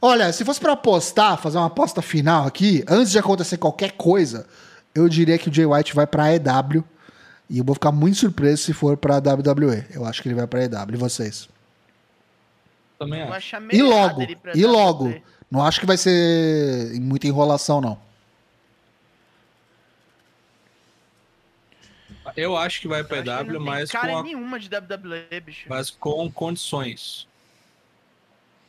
[0.00, 4.46] Olha, se fosse para apostar, fazer uma aposta final aqui, antes de acontecer qualquer coisa,
[4.94, 6.84] eu diria que o Jay White vai pra EW.
[7.48, 9.84] E eu vou ficar muito surpreso se for pra WWE.
[9.90, 10.94] Eu acho que ele vai pra EW.
[10.94, 11.48] E vocês?
[12.98, 13.56] Também acho.
[13.72, 14.22] E logo,
[14.54, 15.14] e logo.
[15.54, 17.96] Não acho que vai ser muita enrolação, não.
[22.36, 24.22] Eu acho que vai pra EW, mas cara com a...
[24.24, 25.66] nenhuma de WWE, bicho.
[25.68, 27.28] Mas com condições.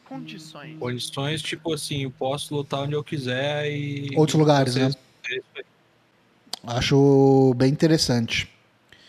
[0.08, 0.78] Condições.
[0.78, 4.12] Condições, tipo assim, eu posso lutar onde eu quiser e.
[4.16, 4.92] Outros lugares, né?
[6.68, 8.48] Acho bem interessante.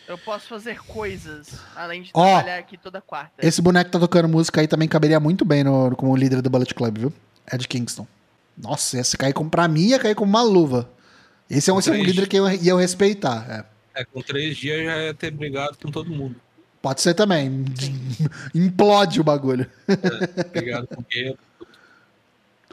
[0.08, 3.46] Eu posso fazer coisas, além de trabalhar aqui toda quarta.
[3.46, 6.72] Esse boneco tá tocando música aí também caberia muito bem no, como líder do Bullet
[6.72, 7.12] Club, viu?
[7.52, 8.06] Ed Kingston.
[8.56, 10.88] Nossa, esse cair como, pra mim ia cair como uma luva.
[11.48, 13.66] Esse é um, esse é um líder que eu ia respeitar.
[13.94, 14.00] É.
[14.00, 16.36] é, com três dias já ia ter brigado com todo mundo.
[16.82, 17.64] Pode ser também.
[18.54, 19.70] Implode o bagulho.
[19.88, 21.04] É, brigado com?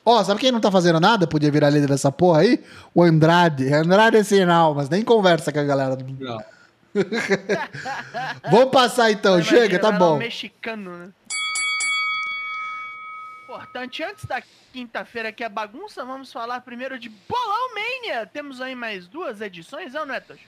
[0.05, 1.25] Ó, oh, sabe quem não tá fazendo nada?
[1.25, 2.62] Podia virar líder dessa porra aí?
[2.93, 3.73] O Andrade.
[3.73, 5.97] Andrade é sinal, mas nem conversa com a galera.
[6.19, 6.43] Não.
[8.51, 10.17] Vamos passar então, chega, tá bom.
[10.17, 11.09] mexicano, né?
[13.53, 18.25] Importante, antes da quinta-feira que é bagunça, vamos falar primeiro de Bolão Mania.
[18.25, 20.39] Temos aí mais duas edições, não é, Tosh?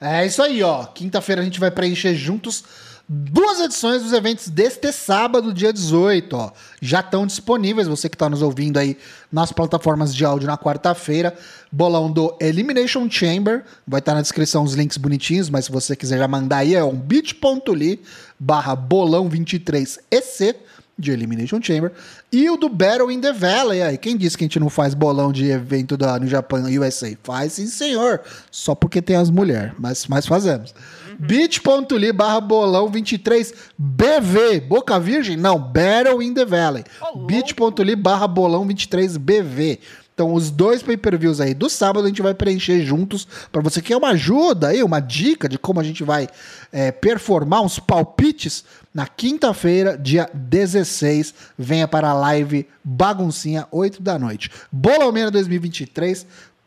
[0.00, 0.86] É isso aí, ó.
[0.86, 2.64] Quinta-feira a gente vai preencher juntos
[3.06, 6.50] duas edições dos eventos deste sábado, dia 18, ó.
[6.80, 8.96] Já estão disponíveis, você que está nos ouvindo aí
[9.30, 11.36] nas plataformas de áudio na quarta-feira.
[11.70, 15.94] Bolão do Elimination Chamber, vai estar tá na descrição os links bonitinhos, mas se você
[15.94, 18.00] quiser já mandar aí, é um bit.ly
[18.38, 20.56] barra bolão 23EC
[21.00, 21.92] de Elimination Chamber,
[22.30, 23.82] e o do Battle in the Valley.
[23.82, 27.16] Aí, quem disse que a gente não faz bolão de evento da, no Japão USA?
[27.22, 28.20] Faz sim, senhor.
[28.50, 30.74] Só porque tem as mulheres, mas, mas fazemos.
[31.08, 31.26] Uhum.
[31.26, 34.68] bit.ly barra bolão 23BV.
[34.68, 35.36] Boca Virgem?
[35.36, 36.84] Não, Battle in the Valley.
[37.00, 39.78] Oh, bit.ly barra bolão 23BV.
[40.20, 43.26] Então, os dois pay-per-views aí do sábado a gente vai preencher juntos.
[43.50, 46.28] Para você que quer uma ajuda aí, uma dica de como a gente vai
[46.70, 48.62] é, performar uns palpites,
[48.94, 54.50] na quinta-feira, dia 16, venha para a live Baguncinha, 8 da noite.
[54.70, 56.26] Bolomena 2023,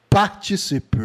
[0.09, 0.97] participe!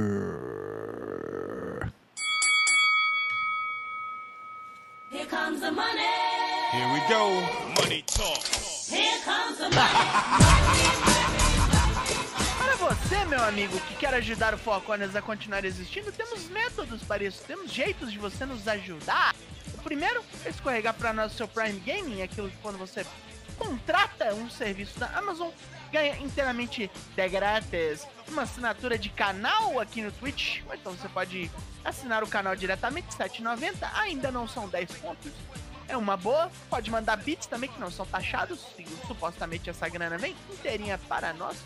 [5.10, 6.02] Here comes the money.
[6.72, 7.40] Here we go.
[7.80, 8.44] Money talk.
[8.88, 10.68] Here comes the money.
[12.88, 17.42] você, meu amigo, que quer ajudar o Foconas a continuar existindo, temos métodos para isso,
[17.46, 19.34] temos jeitos de você nos ajudar.
[19.82, 23.04] Primeiro escorregar para o seu Prime Gaming, aquilo que quando você
[23.58, 25.50] contrata um serviço da Amazon,
[25.90, 30.60] ganha inteiramente de grátis uma assinatura de canal aqui no Twitch.
[30.72, 31.50] Então você pode
[31.84, 33.90] assinar o canal diretamente, R$ 7,90.
[33.94, 35.32] Ainda não são 10 pontos.
[35.88, 36.50] É uma boa.
[36.68, 38.60] Pode mandar bits também, que não são taxados.
[39.06, 41.56] Supostamente essa grana vem inteirinha para nós.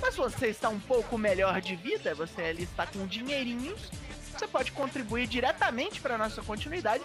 [0.00, 3.90] Mas você está um pouco melhor de vida, você ali está com dinheirinhos,
[4.30, 7.02] você pode contribuir diretamente para a nossa continuidade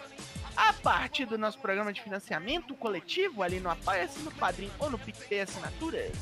[0.56, 5.00] a partir do nosso programa de financiamento coletivo ali no Apoia-se, no Padrim ou no
[5.00, 6.16] PicPay Assinaturas.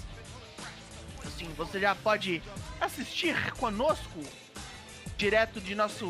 [1.26, 2.42] Assim, você já pode
[2.80, 4.24] assistir conosco
[5.18, 6.08] direto de nosso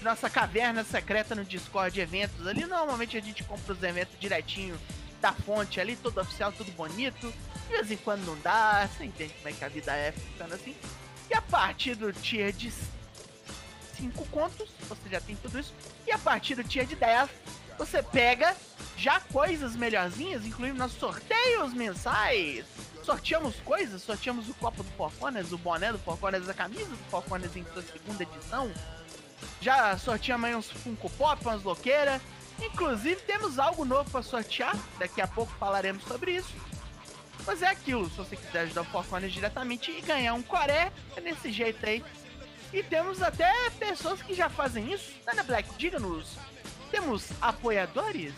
[0.00, 2.46] nossa caverna secreta no Discord eventos.
[2.46, 4.78] Ali normalmente a gente compra os eventos direitinho
[5.20, 7.32] da fonte ali, todo oficial, tudo bonito.
[7.68, 10.54] De vez em quando não dá, você entende como é que a vida é ficando
[10.54, 10.74] assim.
[11.30, 12.72] E a partir do tier de
[14.02, 15.72] 5 contos, você já tem tudo isso.
[16.06, 17.30] E a partir do tier de 10,
[17.78, 18.56] você pega
[18.96, 22.64] já coisas melhorzinhas, incluindo nossos sorteios mensais.
[23.04, 27.56] Sorteamos coisas, sorteamos o copo do Forconas, o boné do Forconas, a camisa do Forconas
[27.56, 28.72] em sua segunda edição.
[29.60, 32.20] Já sorteamos uns Funko Pop, umas louqueiras.
[32.60, 36.54] Inclusive temos algo novo para sortear, daqui a pouco falaremos sobre isso.
[37.46, 41.20] Mas é aquilo, se você quiser ajudar o Forconas diretamente e ganhar um Coré, é
[41.20, 42.04] desse jeito aí.
[42.72, 45.12] E temos até pessoas que já fazem isso.
[45.26, 46.36] Ana Black, diga-nos,
[46.90, 48.32] temos apoiadores?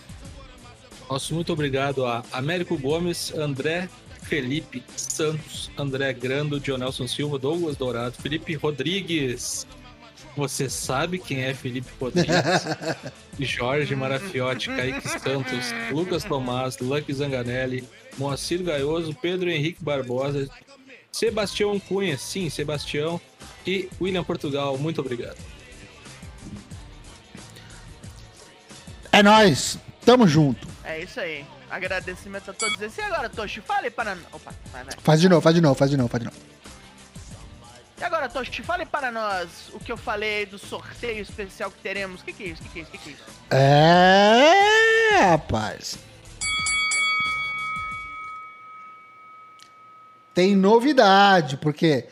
[1.08, 3.88] Nosso muito obrigado a Américo Gomes, André
[4.22, 9.66] Felipe Santos, André Grando, Dionelson Silva, Douglas Dourado, Felipe Rodrigues.
[10.36, 12.34] Você sabe quem é Felipe Rodrigues?
[13.38, 17.84] Jorge Marafiotti, Kaique Santos, Lucas Tomás, Lucky Zanganelli,
[18.18, 20.48] Moacir Gaioso, Pedro Henrique Barbosa,
[21.14, 23.20] Sebastião Cunha, sim, Sebastião,
[23.64, 24.76] e William Portugal.
[24.76, 25.36] Muito obrigado.
[29.12, 30.66] É nóis, tamo junto.
[30.82, 31.46] É isso aí.
[31.70, 32.98] Agradecimento a todos.
[32.98, 34.18] E agora, Toshi, fale para.
[34.32, 34.94] Opa, vai, vai.
[34.98, 36.36] Faz de novo, faz de novo, faz de novo, faz de novo.
[37.96, 42.22] E agora, Toshi, fale para nós o que eu falei do sorteio especial que teremos.
[42.22, 42.62] O que, que é isso?
[42.62, 42.90] O que, que é isso?
[42.90, 43.24] O que, que é isso?
[43.52, 45.96] É, rapaz.
[50.34, 52.06] Tem novidade, porque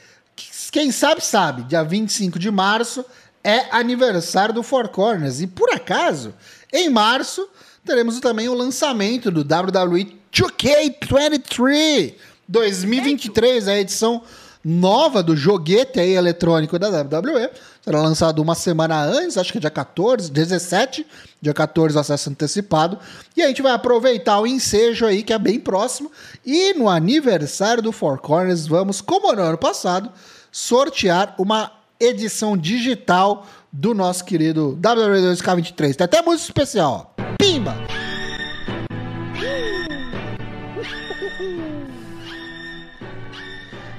[0.70, 1.64] quem sabe, sabe.
[1.64, 3.04] Dia 25 de março
[3.42, 5.40] é aniversário do Four Corners.
[5.40, 6.32] E por acaso,
[6.72, 7.48] em março,
[7.85, 12.14] teremos também o lançamento do WWE 2K23
[12.48, 14.22] 2023, a edição
[14.64, 17.51] nova do joguete aí eletrônico da WWE.
[17.83, 21.07] Será lançado uma semana antes, acho que é dia 14, 17,
[21.40, 22.98] dia 14 o acesso antecipado.
[23.37, 26.11] E a gente vai aproveitar o ensejo aí, que é bem próximo.
[26.46, 30.11] E no aniversário do Four Corners, vamos, como no ano passado,
[30.51, 35.94] sortear uma edição digital do nosso querido WWE 2K23.
[35.94, 37.22] Tem até música especial, ó.
[37.38, 38.01] Pimba!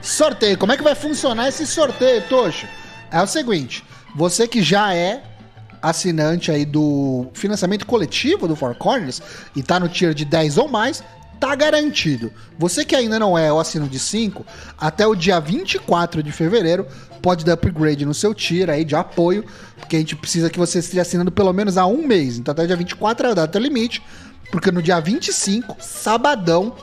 [0.04, 0.58] Sorteio.
[0.58, 2.68] Como é que vai funcionar esse sorteio, Tocho?
[3.10, 5.24] É o seguinte, você que já é
[5.82, 9.22] assinante aí do financiamento coletivo do Four Corners
[9.56, 11.04] e tá no tier de 10 ou mais,
[11.40, 12.32] tá garantido.
[12.60, 14.46] Você que ainda não é o assino de 5,
[14.78, 16.86] até o dia 24 de fevereiro
[17.22, 19.46] pode dar upgrade no seu tier aí de apoio,
[19.78, 22.38] porque a gente precisa que você esteja assinando pelo menos há um mês.
[22.38, 24.02] Então até o dia 24 é a data limite,
[24.52, 26.76] porque no dia 25, sabadão,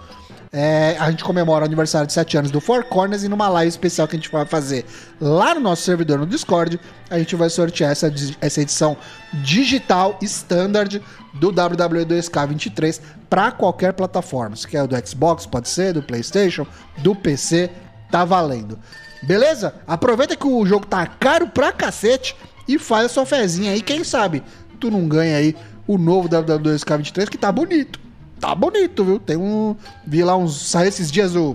[0.52, 3.68] é, a gente comemora o aniversário de 7 anos do Four Corners e numa live
[3.68, 4.84] especial que a gente vai fazer
[5.20, 8.96] lá no nosso servidor no Discord, a gente vai sortear essa, essa edição
[9.44, 11.00] digital standard
[11.34, 14.56] do WWE 2K23 para qualquer plataforma.
[14.56, 16.66] Se quer do Xbox, pode ser, do PlayStation,
[16.98, 17.70] do PC,
[18.10, 18.76] tá valendo.
[19.22, 19.74] Beleza?
[19.86, 22.34] Aproveita que o jogo tá caro pra cacete
[22.66, 23.82] e faz a sua fezinha aí.
[23.82, 24.42] Quem sabe
[24.80, 25.54] tu não ganha aí
[25.86, 28.09] o novo WWE 2K23 que tá bonito
[28.40, 29.18] tá bonito, viu?
[29.18, 29.76] Tem um.
[30.06, 30.70] Vi lá uns.
[30.70, 31.54] Saiu esses dias o.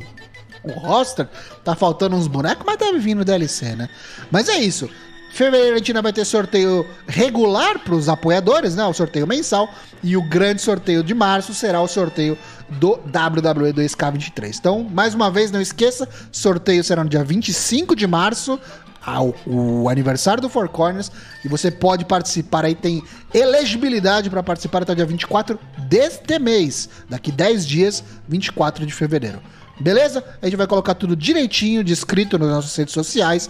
[0.63, 1.27] O roster.
[1.63, 3.89] Tá faltando uns bonecos, mas deve vir no DLC, né?
[4.31, 4.89] Mas é isso.
[5.35, 8.85] Fevereiro a gente ainda vai ter sorteio regular para os apoiadores, né?
[8.85, 9.69] O sorteio mensal.
[10.01, 12.37] E o grande sorteio de março será o sorteio
[12.69, 14.55] do WWE 2K23.
[14.57, 18.57] Então, mais uma vez, não esqueça: sorteio será no dia 25 de março
[19.05, 21.11] ao, o aniversário do Four Corners
[21.43, 26.89] e você pode participar aí, tem elegibilidade para participar até o dia 24 deste mês,
[27.07, 29.41] daqui 10 dias, 24 de fevereiro.
[29.79, 30.23] Beleza?
[30.41, 33.49] A gente vai colocar tudo direitinho, descrito nas nossas redes sociais.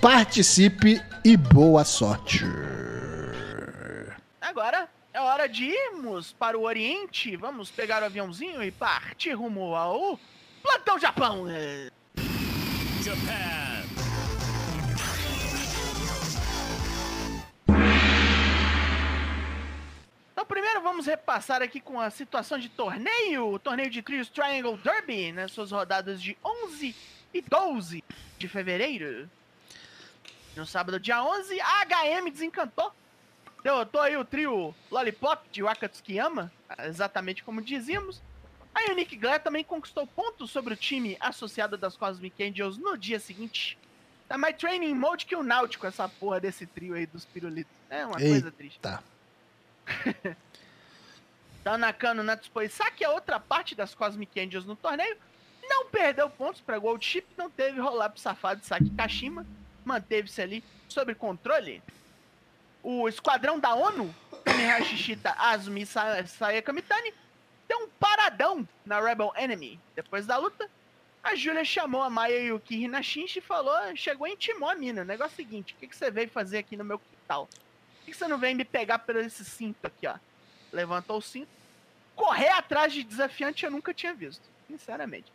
[0.00, 2.44] Participe e boa sorte.
[4.40, 7.36] Agora é hora de irmos para o Oriente.
[7.36, 10.18] Vamos pegar o aviãozinho e partir rumo ao
[10.62, 11.46] Plantão Japão.
[13.02, 13.65] Japan.
[20.36, 24.76] Então, primeiro vamos repassar aqui com a situação de torneio, o torneio de trios Triangle
[24.76, 26.94] Derby, nas suas rodadas de 11
[27.32, 28.04] e 12
[28.36, 29.30] de fevereiro.
[30.54, 32.92] No sábado, dia 11, a HM desencantou.
[33.62, 38.20] Derrotou aí o trio Lollipop de Wakatsukiyama, exatamente como dizíamos.
[38.74, 43.18] A Unique Glare também conquistou pontos sobre o time associado das Cosmic Angels no dia
[43.18, 43.78] seguinte.
[44.28, 47.74] Tá mais training mode que o Náutico, essa porra desse trio aí dos pirulitos.
[47.88, 48.28] É uma Eita.
[48.28, 48.78] coisa triste.
[48.80, 49.02] Tá.
[51.64, 55.16] Tanakano Natsupo Isaki, a outra parte das Cosmic Angels no torneio,
[55.68, 59.44] não perdeu pontos para Gold Chip, não teve rolar pro safado Saki Kashima,
[59.84, 61.82] manteve-se ali sob controle.
[62.82, 67.12] O esquadrão da ONU, Kamiha Shishita, Azumi Saya Kamitani,
[67.68, 69.80] deu um paradão na Rebel Enemy.
[69.96, 70.70] Depois da luta,
[71.20, 75.04] a Julia chamou a Maya Yuki Hinashinshi e falou, chegou e intimou a mina.
[75.04, 77.48] Negócio é seguinte, o que, que você veio fazer aqui no meu quintal?
[78.06, 80.14] Por que, você não vem me pegar por esse cinto aqui, ó?
[80.72, 81.48] Levantou o cinto.
[82.14, 85.32] Correr atrás de desafiante eu nunca tinha visto, sinceramente.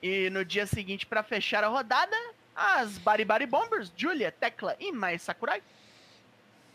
[0.00, 2.16] E no dia seguinte, para fechar a rodada,
[2.54, 5.60] as Bari Bari Bombers, Julia, Tecla e Mai Sakurai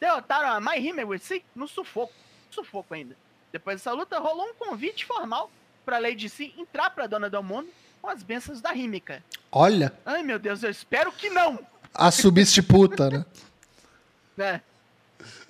[0.02, 2.14] derrotaram a Mai Himewitsi no sufoco.
[2.50, 3.16] Sufoco ainda.
[3.54, 5.50] Depois dessa luta, rolou um convite formal
[5.86, 7.70] pra Lady C entrar pra Dona do Mundo
[8.02, 9.24] com as bênçãos da Rímica.
[9.50, 9.94] Olha.
[10.06, 11.66] Ai, meu Deus, eu espero que não.
[11.94, 13.26] A substituta, né?
[14.38, 14.62] É.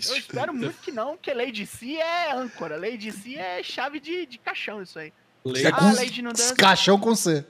[0.06, 2.78] Eu espero muito que não, porque Lady C é âncora.
[2.78, 5.14] Lady C é chave de, de caixão, isso aí.
[5.46, 5.66] Lady...
[5.66, 6.56] É com ah, Lady não deu...
[6.56, 7.46] Caixão com C.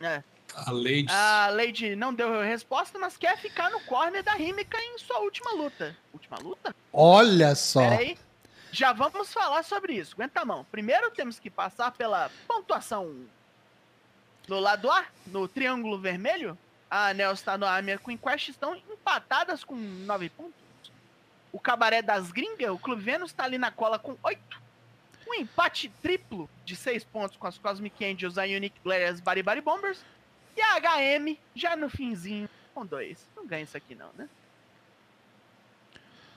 [0.00, 0.22] É.
[0.54, 1.06] A Lady...
[1.08, 5.52] a Lady não deu resposta, mas quer ficar no corner da Rímica em sua última
[5.52, 5.96] luta.
[6.12, 6.74] Última luta?
[6.92, 7.80] Olha só.
[7.80, 8.16] Peraí.
[8.72, 10.14] Já vamos falar sobre isso.
[10.14, 10.66] Aguenta a mão.
[10.70, 13.14] Primeiro temos que passar pela pontuação.
[14.48, 16.56] No lado A, no triângulo vermelho,
[16.90, 20.54] a Neostar no Army e a Queen Quest estão empatadas com 9 pontos.
[21.52, 24.62] O Cabaré das Gringas, o Clube Vênus, está ali na cola com 8.
[25.28, 29.42] Um empate triplo de 6 pontos com as Cosmic Angels, a Unique Glare as Bari
[29.42, 30.04] Bari Bombers.
[30.56, 33.26] E a HM já no finzinho com 2.
[33.34, 34.28] Não ganha isso aqui não, né?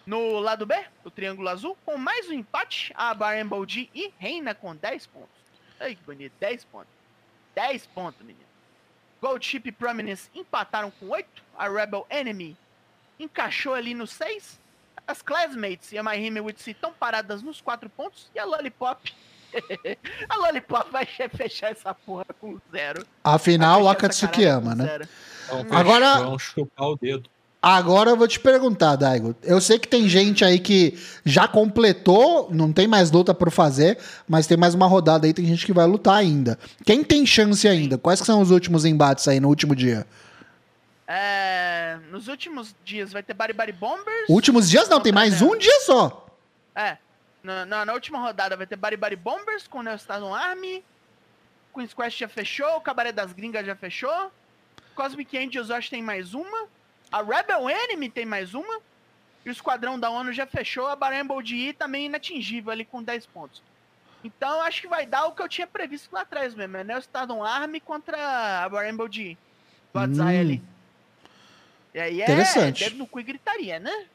[0.05, 4.55] No lado B, o Triângulo Azul, com mais um empate, a Barambol G e Reina
[4.55, 5.29] com 10 pontos.
[5.79, 6.91] Ai, que bonito, 10 pontos.
[7.53, 8.48] 10 pontos, menino.
[9.21, 11.27] Gold Chip e Prominence empataram com 8.
[11.57, 12.57] A Rebel Enemy
[13.19, 14.59] encaixou ali no 6.
[15.05, 18.29] As Classmates e a My Hime Witsi estão paradas nos 4 pontos.
[18.33, 19.13] E a Lollipop.
[20.29, 21.05] a Lollipop vai
[21.35, 23.05] fechar essa porra com 0.
[23.23, 24.99] Afinal, o Akatsukiyama, né?
[25.71, 26.19] Agora.
[26.19, 27.29] Vamos chupar o dedo.
[27.61, 29.35] Agora eu vou te perguntar, Daigo.
[29.43, 33.97] Eu sei que tem gente aí que já completou, não tem mais luta por fazer,
[34.25, 36.57] mas tem mais uma rodada aí, tem gente que vai lutar ainda.
[36.85, 37.97] Quem tem chance ainda?
[37.97, 40.07] Quais são os últimos embates aí no último dia?
[41.05, 44.29] É, nos últimos dias vai ter Bari Bari Bombers.
[44.29, 46.27] Últimos dias não, tem mais um dia só.
[46.73, 46.97] É.
[47.43, 50.81] Na, na, na última rodada vai ter Bari Bari Bombers com o Neostar Army.
[51.73, 54.31] Queen's Quest já fechou, o Cabaré das Gringas já fechou.
[54.95, 56.67] Cosmic Angels eu acho que tem mais uma.
[57.11, 58.79] A Rebel Enemy tem mais uma.
[59.45, 60.87] E o Esquadrão da ONU já fechou.
[60.87, 63.61] A Baramble de também inatingível ali com 10 pontos.
[64.23, 66.77] Então acho que vai dar o que eu tinha previsto lá atrás mesmo.
[66.77, 69.37] É Neo Stardom Army contra a Baramble de
[69.93, 70.39] Godzilla hum.
[70.39, 70.61] ali.
[71.93, 72.83] E aí é Interessante.
[72.83, 74.05] dedo no cu e gritaria, né?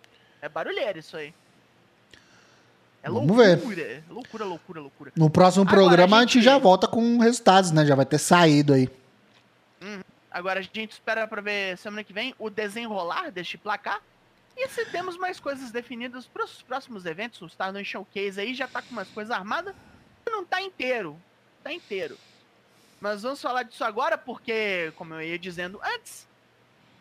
[0.41, 1.35] É barulheiro isso aí.
[3.03, 3.57] É Vamos loucura.
[3.57, 4.05] ver.
[4.09, 5.13] Loucura, loucura, loucura.
[5.17, 6.31] No próximo Agora, programa a gente...
[6.31, 7.85] a gente já volta com resultados, né?
[7.85, 8.89] Já vai ter saído aí.
[9.83, 10.01] Uhum.
[10.35, 14.03] Agora a gente espera para ver semana que vem o desenrolar deste placar.
[14.57, 18.53] E se temos mais coisas definidas para os próximos eventos, o Star no Showcase aí
[18.53, 19.77] já tá com umas coisas armadas.
[20.27, 21.17] Não tá inteiro.
[21.63, 22.19] Tá inteiro.
[23.01, 26.27] Mas vamos falar disso agora porque, como eu ia dizendo antes,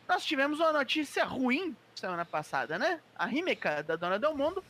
[0.07, 2.99] nós tivemos uma notícia ruim semana passada, né?
[3.15, 4.63] A Rímica, da Dona Del Mundo,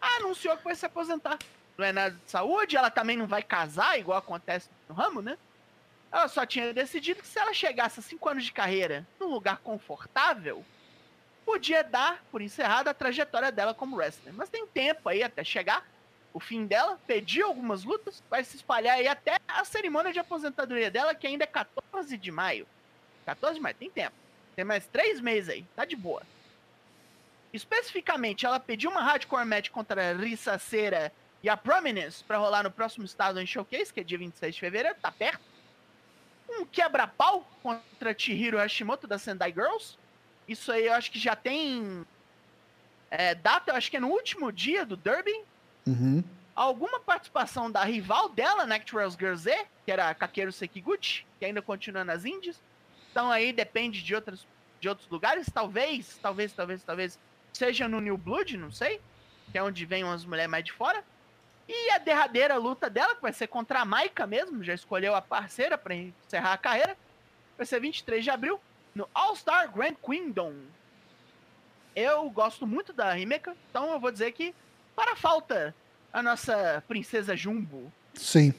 [0.00, 1.38] anunciou que vai se aposentar.
[1.76, 5.36] Não é nada de saúde, ela também não vai casar, igual acontece no ramo, né?
[6.10, 9.58] Ela só tinha decidido que se ela chegasse a 5 anos de carreira num lugar
[9.58, 10.64] confortável,
[11.44, 14.34] podia dar por encerrada a trajetória dela como wrestler.
[14.34, 15.86] Mas tem tempo aí até chegar
[16.34, 20.90] o fim dela, pediu algumas lutas, vai se espalhar aí até a cerimônia de aposentadoria
[20.90, 22.66] dela, que ainda é 14 de maio.
[23.24, 24.14] 14 de maio, tem tempo.
[24.54, 26.22] Tem mais três meses aí, tá de boa.
[27.54, 31.10] Especificamente, ela pediu uma hardcore match contra a Rissa Cera
[31.42, 34.60] e a Prominence para rolar no próximo estado em Showcase, que é dia 26 de
[34.60, 35.45] fevereiro, tá perto
[36.60, 39.96] um quebra-pau contra Chihiro Hashimoto da Sendai Girls.
[40.48, 42.04] Isso aí eu acho que já tem
[43.10, 45.34] é, data, eu acho que é no último dia do Derby.
[45.86, 46.22] Uhum.
[46.54, 52.04] Alguma participação da rival dela, Naturals Girls Z, que era Kakeru Sekiguchi, que ainda continua
[52.04, 52.60] nas Indies.
[53.10, 54.46] Então aí depende de, outros
[54.80, 55.48] de outros lugares.
[55.52, 57.18] Talvez, talvez, talvez, talvez
[57.52, 59.00] seja no New Blood, não sei.
[59.50, 61.04] que é onde vem umas mulheres mais de fora.
[61.68, 65.22] E a derradeira luta dela, que vai ser contra a Maika mesmo, já escolheu a
[65.22, 66.96] parceira para encerrar a carreira.
[67.56, 68.60] Vai ser 23 de abril,
[68.94, 70.52] no All-Star Grand Kingdom.
[71.94, 74.54] Eu gosto muito da Himeka, então eu vou dizer que
[74.94, 75.74] para falta
[76.12, 77.92] a nossa princesa Jumbo.
[78.14, 78.54] Sim.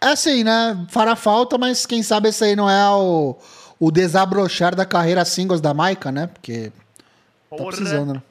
[0.00, 0.86] É assim, né?
[0.90, 3.36] Fará falta, mas quem sabe esse aí não é o,
[3.80, 6.26] o desabrochar da carreira singles da Maika, né?
[6.26, 7.64] Porque tá Porra.
[7.64, 8.22] tá precisando, né?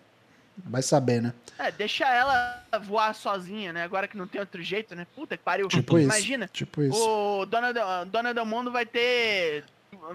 [0.58, 1.34] Vai saber, né?
[1.58, 3.84] É, deixa ela voar sozinha, né?
[3.84, 5.06] Agora que não tem outro jeito, né?
[5.16, 5.68] Puta que pariu.
[5.68, 6.46] Tipo Imagina.
[6.46, 6.98] Isso, tipo isso.
[6.98, 7.72] O Dona,
[8.06, 9.64] Dona do Mundo vai ter.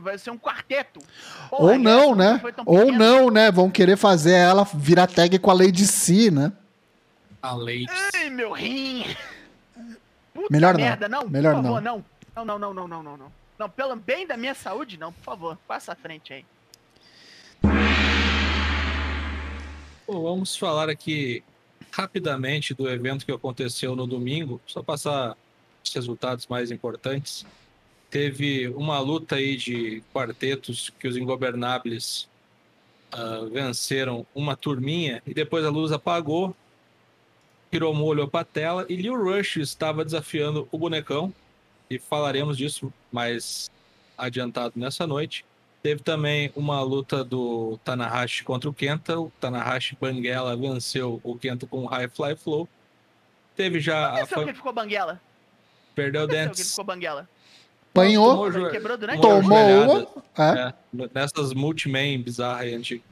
[0.01, 1.01] Vai ser um quarteto.
[1.49, 2.41] Porra, Ou não, né?
[2.66, 3.51] Ou não, né?
[3.51, 6.53] Vão querer fazer ela virar tag com a Lady C, né?
[7.41, 9.05] A Lady Ai, meu rim!
[10.34, 11.22] Puta Melhor merda, não.
[11.22, 11.28] não.
[11.30, 12.05] Melhor por favor, não.
[12.34, 13.32] Não, não, não, não, não, não, não.
[13.59, 15.59] Não, pelo bem da minha saúde, não, por favor.
[15.66, 16.45] Passa à frente aí.
[20.09, 21.44] Bom, vamos falar aqui
[21.92, 25.36] rapidamente do evento que aconteceu no domingo, só passar
[25.84, 27.44] os resultados mais importantes.
[28.09, 32.26] Teve uma luta aí de quartetos que os ingobernáveis
[33.12, 36.56] uh, venceram uma turminha e depois a luz apagou
[37.70, 41.34] Hiromu olhou para a tela e Liu Rush estava desafiando o bonecão.
[41.90, 43.70] E falaremos disso mais
[44.16, 45.44] adiantado nessa noite.
[45.82, 49.18] Teve também uma luta do Tanahashi contra o Kenta.
[49.18, 52.68] O Tanahashi Banguela venceu o Kenta com o High Fly Flow.
[53.56, 54.26] Teve já.
[54.26, 55.20] Quem a que ficou Banguela?
[55.94, 56.62] Perdeu Quem dentes.
[56.62, 57.28] que ficou Banguela?
[57.90, 58.52] Apanhou.
[58.52, 60.24] Tomou, quebrou durante Tomou.
[60.36, 60.42] É.
[60.42, 60.74] É,
[61.14, 63.04] nessas multiman bizarras aí antigas.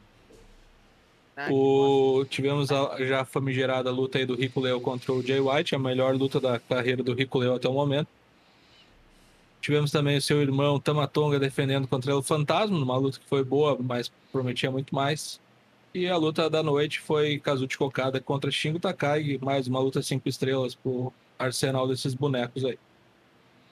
[1.37, 2.25] Ah, o...
[2.31, 6.15] Tivemos a já famigerada luta aí do Rico Leo contra o Jay White, a melhor
[6.15, 8.09] luta da carreira do Rico Leo até o momento.
[9.67, 13.77] Tivemos também o seu irmão Tamatonga defendendo contra o Fantasma, numa luta que foi boa,
[13.81, 15.41] mas prometia muito mais.
[15.93, 20.29] E a luta da noite foi Kazuchi Kokada contra Shingo Takagi, mais uma luta cinco
[20.29, 22.79] estrelas pro arsenal desses bonecos aí.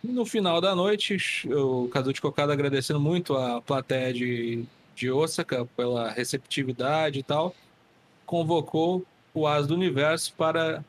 [0.03, 1.17] No final da noite,
[1.49, 4.65] o Kazuchi Kokada agradecendo muito a plateia de
[4.97, 7.55] de Osaka pela receptividade e tal,
[8.27, 10.85] convocou o As do Universo para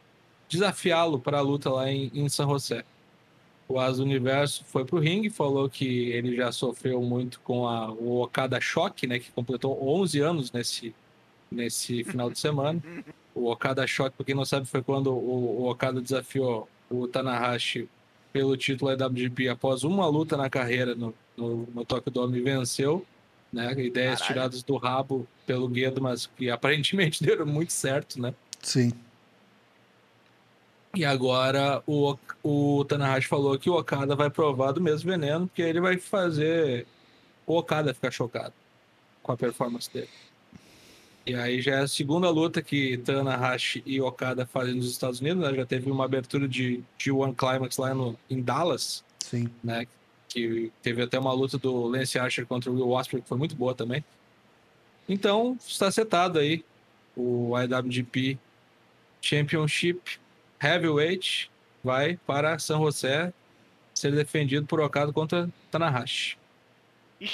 [0.49, 2.83] desafiá-lo para a luta lá em, em San José.
[3.67, 7.91] O As Universo foi para o ringue, falou que ele já sofreu muito com a,
[7.91, 10.93] o Okada Shock, né, que completou 11 anos nesse,
[11.51, 12.81] nesse final de semana.
[13.33, 17.89] O Okada Shock, para quem não sabe, foi quando o, o Okada desafiou o Tanahashi
[18.31, 23.05] pelo título IWGP após uma luta na carreira no, no, no Tokyo Dome e venceu
[23.55, 23.71] né?
[23.77, 24.33] Ideias Caralho.
[24.33, 28.33] tiradas do rabo pelo Guedo, mas que aparentemente deram muito certo, né?
[28.61, 28.91] Sim.
[30.95, 35.61] E agora o, o Tanahashi falou que o Okada vai provar do mesmo veneno, porque
[35.61, 36.85] ele vai fazer
[37.45, 38.53] o Okada ficar chocado
[39.21, 40.09] com a performance dele.
[41.25, 45.41] E aí já é a segunda luta que Tanahashi e Okada fazem nos Estados Unidos,
[45.43, 45.55] né?
[45.55, 49.03] Já teve uma abertura de, de One Climax lá no, em Dallas.
[49.19, 49.49] Sim.
[49.63, 49.87] Né?
[50.35, 53.55] que teve até uma luta do Lance Archer contra o Will Ospreay, que foi muito
[53.55, 54.03] boa também.
[55.07, 56.65] Então, está setado aí
[57.15, 58.37] o IWGP
[59.21, 60.19] Championship
[60.65, 61.49] Heavyweight
[61.83, 63.31] vai para San José
[63.93, 66.37] ser defendido por Okada contra Tanahashi.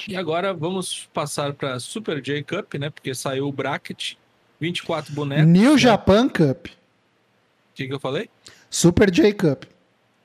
[0.06, 2.88] E agora vamos passar para Super J Cup, né?
[2.88, 4.14] Porque saiu o bracket,
[4.60, 5.46] 24 bonecos.
[5.46, 5.78] New né?
[5.78, 6.66] Japan Cup.
[6.66, 8.28] O que, que eu falei?
[8.70, 9.64] Super J Cup.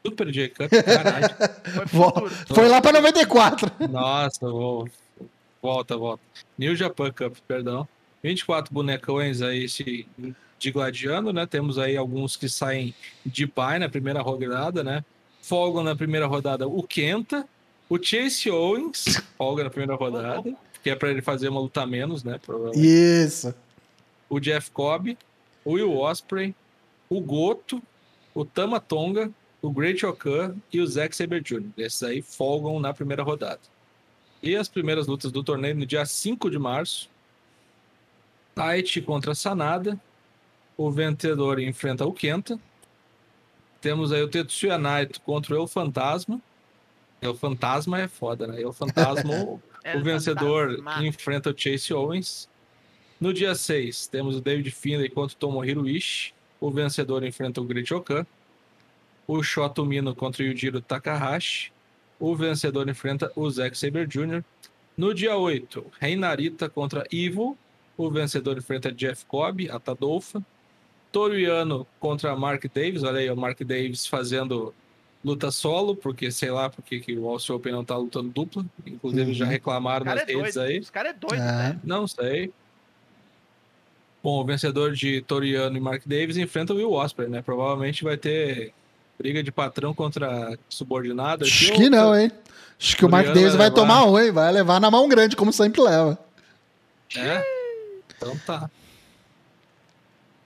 [0.05, 1.87] Super J Cup, caralho.
[1.87, 3.71] Foi, foi lá para 94.
[3.89, 4.87] Nossa, vou...
[5.61, 6.23] volta, volta.
[6.57, 7.87] New Japan Cup, perdão.
[8.23, 10.07] 24 bonecões aí se
[10.59, 11.45] de gladiando, né?
[11.45, 12.93] Temos aí alguns que saem
[13.25, 15.03] de pai na primeira rodada, né?
[15.41, 17.47] Folgam na primeira rodada o Kenta,
[17.89, 20.53] o Chase Owens, folga na primeira rodada,
[20.83, 22.39] que é para ele fazer uma luta menos, né?
[22.73, 23.53] Isso.
[24.29, 25.17] O Jeff Cobb,
[25.63, 26.53] o Will Osprey,
[27.09, 27.81] o Goto,
[28.33, 29.31] o Tama Tonga,
[29.61, 31.63] o Great Okan e o Zack Saber Jr.
[31.77, 33.61] Esses aí folgam na primeira rodada.
[34.41, 37.09] E as primeiras lutas do torneio no dia 5 de março.
[38.53, 39.99] Taichi contra Sanada.
[40.77, 42.59] O vencedor enfrenta o Kenta.
[43.81, 46.39] Temos aí o Tetsuya Naito contra o El Fantasma.
[47.21, 48.61] El Fantasma é foda, né?
[48.61, 49.59] El Fantasma, o
[50.03, 51.05] vencedor fantasma.
[51.07, 52.47] enfrenta o Chase Owens.
[53.19, 56.33] No dia 6, temos o David Finlay contra o Tomohiro Ishii.
[56.59, 58.25] O vencedor enfrenta o Great Okan
[59.27, 61.71] o Shoto Mino contra o Yujiro Takahashi.
[62.19, 64.43] O vencedor enfrenta o Zack Saber Jr.
[64.95, 67.57] No dia 8, Reinarita contra Evil.
[67.95, 70.43] O vencedor enfrenta Jeff Cobb, a Tadolfa.
[71.17, 73.01] Toriano contra Mark Davis.
[73.01, 74.71] Olha aí, o Mark Davis fazendo
[75.25, 78.63] luta solo, porque sei lá porque que o Aussie Open não tá lutando dupla.
[78.85, 79.33] Inclusive uhum.
[79.33, 80.61] já reclamaram nas é redes doido.
[80.61, 80.79] aí.
[80.79, 81.45] Os caras é doido, é.
[81.45, 81.79] né?
[81.83, 82.51] Não sei.
[84.21, 87.41] Bom, o vencedor de Toriano e Mark Davis enfrenta o Will Osprey, né?
[87.41, 88.73] Provavelmente vai ter
[89.17, 91.45] briga de patrão contra subordinado.
[91.45, 92.31] Acho que não, hein?
[92.79, 94.31] Acho que o Mark Davis vai, vai tomar um, hein?
[94.31, 96.17] Vai levar na mão grande, como sempre leva.
[97.15, 97.43] É?
[98.15, 98.69] Então tá.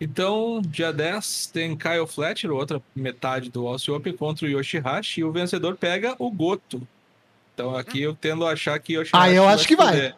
[0.04, 5.24] Então, dia 10 tem Kyle Fletcher, outra metade do Aussie Open, contra o Yoshihashi, e
[5.24, 6.82] o vencedor pega o Goto.
[7.54, 9.12] Então aqui eu tendo a achar que Yoshihashi.
[9.14, 10.16] Ah, eu acho que vai.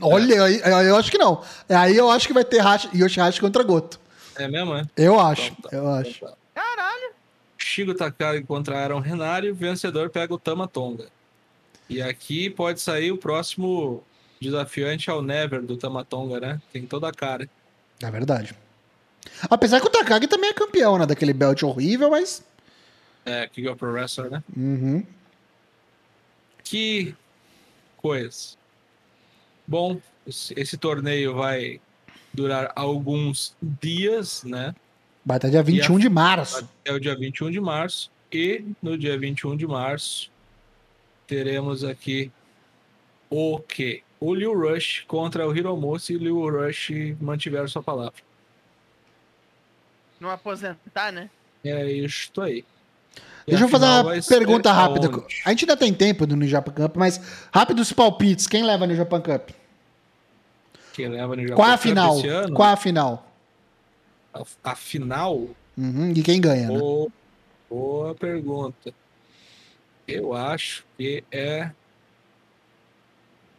[0.00, 0.88] Olha, é.
[0.88, 1.42] eu acho que não.
[1.68, 2.62] Aí eu acho que vai ter
[2.94, 4.00] Yoshihashi contra Goto.
[4.34, 4.86] É mesmo, é?
[4.96, 5.76] Eu acho, então, tá.
[5.76, 6.16] eu acho.
[6.16, 6.36] Então, tá.
[6.54, 7.12] Caralho!
[7.58, 11.08] Shigo Takagi contra Aaron Renari, o vencedor pega o Tama Tonga.
[11.86, 14.02] E aqui pode sair o próximo
[14.40, 16.62] desafiante ao Never do Tamatonga, né?
[16.72, 17.46] Tem toda a cara.
[18.02, 18.54] É verdade.
[19.50, 21.06] Apesar que o Takagi também é campeão, né?
[21.06, 22.44] Daquele belt horrível, mas.
[23.24, 24.42] É, King of Pro Wrestler, né?
[24.56, 25.04] Uhum.
[26.64, 27.14] Que
[27.96, 28.56] coisa.
[29.66, 31.80] Bom, esse torneio vai
[32.32, 34.74] durar alguns dias, né?
[35.24, 36.00] Vai até dia 21 a...
[36.00, 36.68] de março.
[36.84, 38.10] É o dia 21 de março.
[38.32, 40.30] E no dia 21 de março
[41.26, 42.30] teremos aqui
[43.30, 44.02] o que?
[44.20, 48.27] O Liu Rush contra o Hiromushi e o Liu Rush mantiveram sua palavra.
[50.20, 51.30] Não aposentar, né?
[51.64, 52.64] É isso aí.
[53.46, 55.06] E Deixa eu fazer uma pergunta rápida.
[55.06, 55.42] Aonde?
[55.44, 58.46] A gente ainda tem tempo do New Japan Cup, mas rápido os palpites.
[58.46, 59.50] Quem leva no Japan Cup?
[60.92, 62.16] Quem leva no Japan Qual é a final?
[62.54, 63.32] Qual é a final?
[64.34, 65.48] A, a final?
[65.76, 66.12] Uhum.
[66.14, 66.78] E quem ganha, né?
[66.78, 67.08] Boa,
[67.70, 68.92] boa pergunta.
[70.06, 71.70] Eu acho que é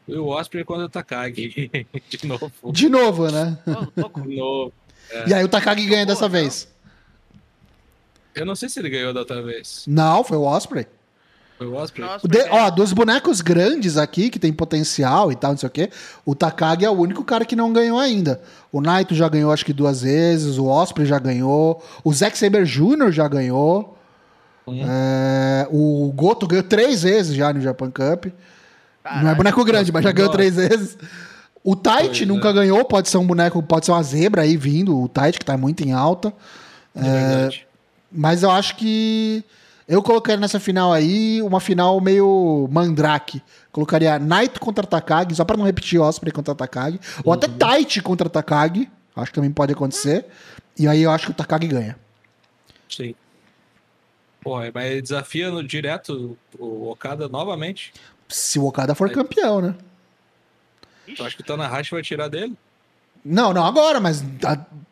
[0.07, 1.71] o Osprey contra o Takagi.
[2.09, 2.51] De novo.
[2.71, 3.57] De novo, né?
[3.65, 4.73] De novo.
[5.11, 5.29] É.
[5.29, 6.29] E aí o Takagi ganha dessa não.
[6.29, 6.67] vez.
[8.35, 9.83] Eu não sei se ele ganhou da outra vez.
[9.87, 10.87] Não, foi o Osprey.
[11.57, 12.07] Foi o Osprey?
[12.23, 15.89] De, ó, dos bonecos grandes aqui, que tem potencial e tal, não sei o quê,
[16.25, 18.41] o Takagi é o único cara que não ganhou ainda.
[18.71, 22.63] O Naito já ganhou acho que duas vezes, o Osprey já ganhou, o Zack Saber
[22.63, 23.11] Jr.
[23.11, 23.97] já ganhou.
[24.65, 24.79] Hum.
[24.87, 28.27] É, o Goto ganhou três vezes já no Japan Cup.
[29.03, 30.97] Caraca, não é boneco grande, mas já ganhou três vezes.
[31.63, 32.53] O Tite nunca é.
[32.53, 35.57] ganhou, pode ser um boneco, pode ser uma zebra aí vindo, o Tite, que tá
[35.57, 36.33] muito em alta.
[36.95, 37.49] É é,
[38.11, 39.43] mas eu acho que
[39.87, 43.41] eu colocaria nessa final aí uma final meio mandrake.
[43.71, 46.97] Colocaria Knight contra Takagi, só pra não repetir Osprey contra Takagi.
[46.97, 47.23] Uhum.
[47.25, 47.57] Ou até uhum.
[47.57, 48.89] Tite contra Takagi.
[49.15, 50.25] Acho que também pode acontecer.
[50.77, 51.97] E aí eu acho que o Takagi ganha.
[52.87, 53.15] Sim.
[54.41, 57.91] Pô, mas desafia no direto o Okada novamente.
[58.27, 59.13] Se o Okada for aí.
[59.13, 59.75] campeão, né?
[61.15, 62.55] Tu acha que o Tanahashi vai tirar dele?
[63.23, 64.23] Não, não agora, mas.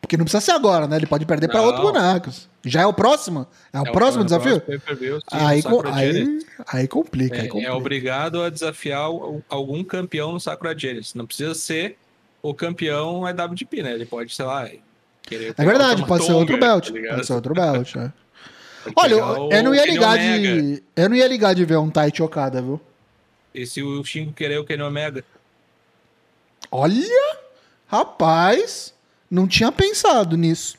[0.00, 0.96] Porque não precisa ser agora, né?
[0.96, 2.48] Ele pode perder para outros bonecos.
[2.64, 3.46] Já é o próximo?
[3.72, 4.60] É o é próximo o desafio?
[4.60, 7.70] Próximo, aí, com, aí, aí, complica, é, aí complica.
[7.70, 9.08] É obrigado a desafiar
[9.48, 11.14] algum campeão no Sakura Genesis.
[11.14, 11.96] Não precisa ser
[12.42, 13.92] o campeão IWGP, né?
[13.94, 14.68] Ele pode, sei lá.
[14.68, 16.90] É verdade, pode ser outro belt.
[16.90, 18.12] Tá pode ser outro belt, é.
[18.96, 20.82] Olha, eu, eu, não ia ligar de.
[20.96, 22.80] Eu não ia ligar de ver um Taichi Okada, viu?
[23.54, 25.24] E se o Shingo querer o Kenny Omega?
[26.70, 27.38] Olha!
[27.86, 28.92] Rapaz,
[29.30, 30.76] não tinha pensado nisso.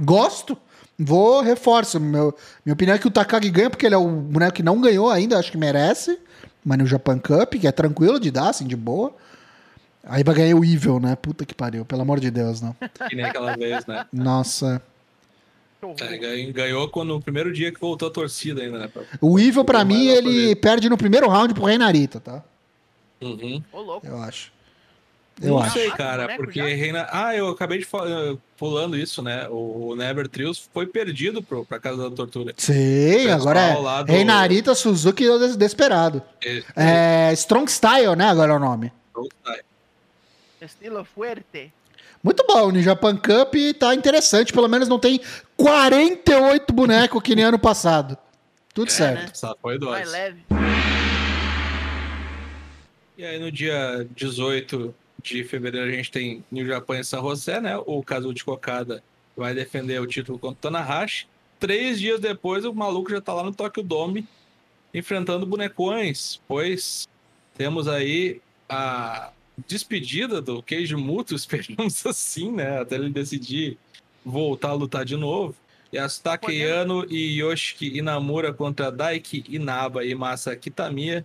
[0.00, 0.56] Gosto.
[0.98, 1.98] Vou, reforço.
[1.98, 4.80] Meu, minha opinião é que o Takagi ganha porque ele é o boneco que não
[4.80, 6.18] ganhou ainda, acho que merece.
[6.64, 9.14] Mas no Japan Cup, que é tranquilo de dar, assim, de boa.
[10.04, 11.16] Aí vai ganhar o Evil, né?
[11.16, 12.74] Puta que pariu, pelo amor de Deus, não.
[13.08, 14.06] Que nem aquela vez, né?
[14.12, 14.82] Nossa.
[16.00, 18.90] É, ganhou quando, no primeiro dia que voltou a torcida ainda, né?
[19.20, 22.42] O Evil, pra mim, ele perde no primeiro round pro Reinarita, tá?
[23.20, 23.62] Uhum.
[24.02, 24.52] Eu acho.
[25.40, 25.72] Eu não acho.
[25.72, 27.08] sei, cara, porque Reina.
[27.10, 29.48] Ah, eu acabei de falar, pulando isso, né?
[29.48, 32.52] O Never Trios foi perdido pro, pra Casa da Tortura.
[32.56, 33.74] Sim, agora é.
[34.04, 34.12] Do...
[34.12, 36.22] Reinarita Suzuki Desesperado.
[36.44, 38.26] É, é, Strong Style, né?
[38.26, 38.92] Agora é o nome.
[39.08, 39.64] Strong Style.
[40.60, 41.72] Estilo fuerte.
[42.22, 44.52] Muito bom, o New Japan Cup tá interessante.
[44.52, 45.20] Pelo menos não tem
[45.56, 48.16] 48 bonecos que nem ano passado.
[48.74, 49.22] Tudo é, certo.
[49.22, 49.30] Né?
[49.32, 49.92] Só foi dois.
[49.92, 50.79] Mais leve.
[53.20, 57.60] E aí no dia 18 de fevereiro a gente tem New Japan em San José,
[57.60, 57.76] né?
[57.84, 59.04] O Kazuo de Kokada
[59.36, 61.28] vai defender o título contra o Tanahashi.
[61.58, 64.26] Três dias depois o maluco já tá lá no Tokyo Dome
[64.94, 67.06] enfrentando bonecões, pois
[67.58, 69.32] temos aí a
[69.68, 72.80] despedida do Keiji Muto, esperamos assim, né?
[72.80, 73.76] Até ele decidir
[74.24, 75.54] voltar a lutar de novo.
[75.92, 81.22] Yasutake Yano e Yoshiki Inamura contra Daiki Inaba e Masa Kitamiya.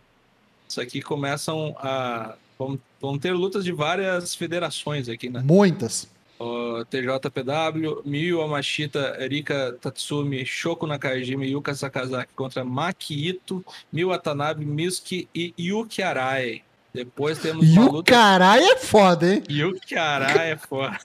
[0.67, 2.35] Isso aqui começam a.
[2.57, 5.41] Vão, vão ter lutas de várias federações aqui, né?
[5.43, 6.07] Muitas.
[6.37, 14.09] O TJPW, Miyu Amashita, Erika Tatsumi, Shoko Nakajima e Yuka Sakazaki contra Maki Ito, Miyu
[14.09, 16.61] Watanabe, Mizuki e Yuki Arai.
[16.93, 18.11] Depois temos e o luta...
[18.11, 19.43] caralho é foda, hein?
[19.49, 20.99] E o caralho é foda.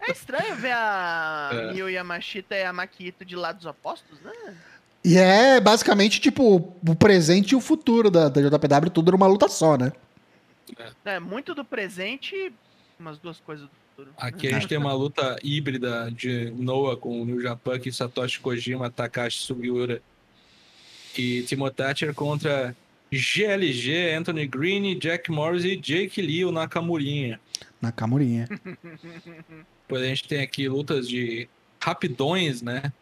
[0.00, 1.72] É estranho ver a é.
[1.72, 4.32] Miyu Yamashita e a Makito de lados opostos, né?
[5.04, 9.48] E é basicamente tipo o presente e o futuro da, da JPW, tudo numa luta
[9.48, 9.92] só, né?
[11.04, 12.52] É, muito do presente,
[12.98, 14.14] umas duas coisas do futuro.
[14.16, 18.40] Aqui a gente tem uma luta híbrida de Noah com o New Japan, que Satoshi
[18.40, 20.02] Kojima, Takashi Sugiura
[21.16, 22.76] e Timo Thatcher contra
[23.10, 27.40] GLG, Anthony Green, Jack Morris e Jake Lee, o Nakamurinha.
[27.80, 28.48] Nakamurinha.
[29.82, 31.48] Depois a gente tem aqui lutas de
[31.82, 32.92] rapidões, né?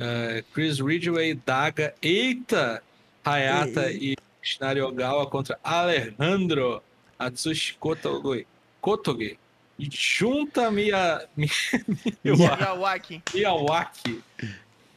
[0.00, 2.82] Uh, Chris Ridgway, Daga, eita!
[3.24, 6.82] Hayata e Shinari Ogawa contra Alejandro
[7.18, 8.46] Atsushi Kotoge.
[8.82, 9.38] Kotoge.
[9.78, 11.26] E junta Mia,
[12.22, 13.22] Miyawaki.
[13.32, 14.22] Miyawaki.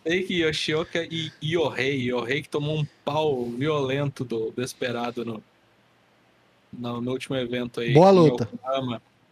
[0.05, 2.09] Eiki Yoshioka e Yohei.
[2.09, 5.43] Yohei que tomou um pau violento do Desperado no,
[6.71, 7.93] no, no último evento aí.
[7.93, 8.47] Boa luta.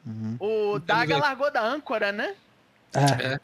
[0.05, 0.37] Uhum.
[0.39, 2.35] O Daga largou da âncora, né?
[2.93, 3.33] É.
[3.33, 3.39] é.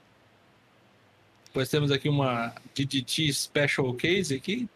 [1.52, 4.70] Depois temos aqui uma DDT Special Case aqui.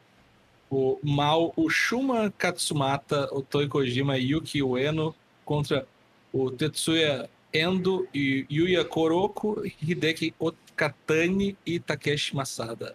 [0.69, 5.15] O Mal, o Shuma Katsumata, o Toi Kojima e Yuki Ueno
[5.45, 5.87] contra
[6.33, 12.93] o Tetsuya Endo e Yuya Koroko, Hideki Okatani e Takeshi Masada.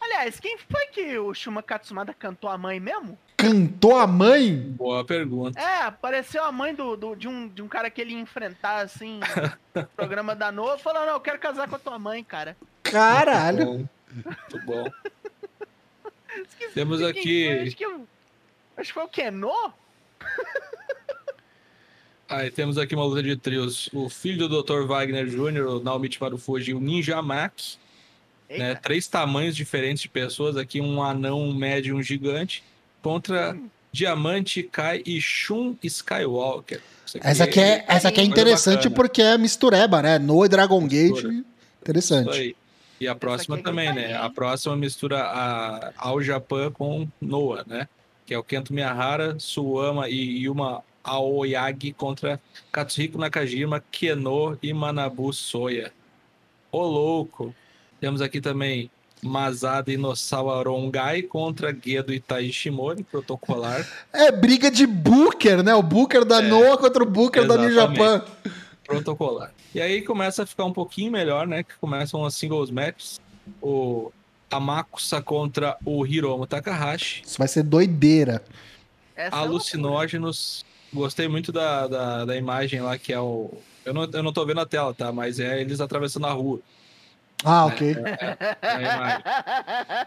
[0.00, 3.16] Aliás, quem foi que o Shuma Katsumata cantou a mãe mesmo?
[3.36, 4.56] Cantou a mãe?
[4.56, 5.60] Boa pergunta.
[5.60, 8.78] É, apareceu a mãe do, do de, um, de um cara que ele ia enfrentar,
[8.80, 9.20] assim,
[9.72, 12.56] no programa da Noa, falou, não, eu quero casar com a tua mãe, cara.
[12.90, 13.66] Caralho!
[13.66, 14.82] Muito bom.
[14.82, 14.90] Muito bom.
[16.74, 17.46] Temos aqui...
[17.46, 18.06] Foi, acho, que eu,
[18.76, 19.72] acho que foi o Kenô?
[22.28, 23.88] Aí temos aqui uma luta de trios.
[23.92, 24.86] O filho do Dr.
[24.86, 27.78] Wagner Jr., o Naomichi Marufuji, o Ninja Max.
[28.50, 28.74] Né?
[28.74, 30.56] Três tamanhos diferentes de pessoas.
[30.56, 32.62] Aqui um anão, um médio um gigante.
[33.02, 33.68] Contra hum.
[33.90, 36.82] Diamante, Kai e Shun Skywalker.
[37.20, 40.18] Essa aqui é, essa aqui é interessante porque é mistureba, né?
[40.18, 41.24] No Dragon Gate.
[41.80, 42.30] Interessante.
[42.30, 42.56] Isso aí.
[43.00, 44.14] E a próxima é também, né?
[44.14, 47.88] A próxima mistura a, ao Japão com Noah, né?
[48.26, 52.40] Que é o Kento Miyahara, Suama e Yuma Aoyagi contra
[52.70, 55.92] Katsuhiko Nakajima, Keno e Manabu Soya.
[56.70, 57.54] Ô louco!
[58.00, 58.90] Temos aqui também
[59.22, 63.86] Masada Inosawa Rongai contra Gedo Itai Shimori, protocolar.
[64.12, 65.74] É briga de Booker, né?
[65.74, 67.74] O Booker da é, Noah contra o Booker exatamente.
[67.74, 68.24] da New Japan.
[68.88, 69.52] Protocolar.
[69.74, 71.62] E aí começa a ficar um pouquinho melhor, né?
[71.62, 73.20] Que começam as singles matches.
[73.62, 74.10] O
[74.50, 77.22] Amakusa contra o Hiromu Takahashi.
[77.24, 78.42] Isso vai ser doideira.
[79.14, 83.52] Essa é Alucinógenos Gostei muito da, da, da, imagem lá, que é o.
[83.84, 85.12] Eu não, eu não tô vendo a tela, tá?
[85.12, 86.60] Mas é eles atravessando a rua.
[87.44, 87.94] Ah, ok.
[87.94, 90.06] É, é, é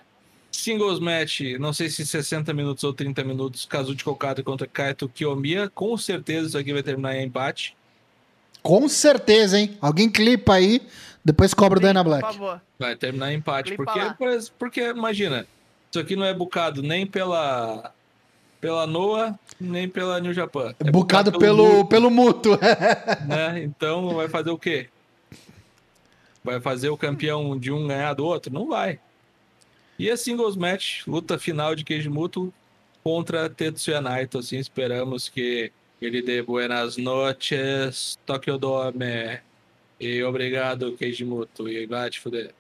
[0.52, 5.70] Singles match, não sei se 60 minutos ou 30 minutos, Kazuchi Kokado contra Kaito Kiyomiya.
[5.70, 7.76] Com certeza isso aqui vai terminar em empate.
[8.62, 9.78] Com certeza, hein?
[9.82, 10.82] Alguém clipa aí,
[11.24, 12.24] depois cobra o Dana Black.
[12.24, 12.62] Por favor.
[12.78, 13.76] Vai terminar em empate.
[13.76, 14.00] porque,
[14.58, 15.46] porque, imagina,
[15.90, 17.92] isso aqui não é bucado nem pela
[18.62, 20.76] pela Noah, nem pela New Japan.
[20.80, 22.60] É bucado, pelo, pelo mútuo.
[23.28, 23.64] né?
[23.64, 24.88] Então vai fazer o quê?
[26.44, 28.54] Vai fazer o campeão de um ganhar do outro?
[28.54, 29.00] Não vai.
[29.98, 32.54] E a singles match, luta final de queijo mútuo
[33.04, 35.72] contra Tetsuya Naito, assim, esperamos que
[36.02, 39.40] ele dê buenas noches, Tokyo Dome,
[40.00, 42.52] e obrigado, queijo mútuo, e vai te fuder.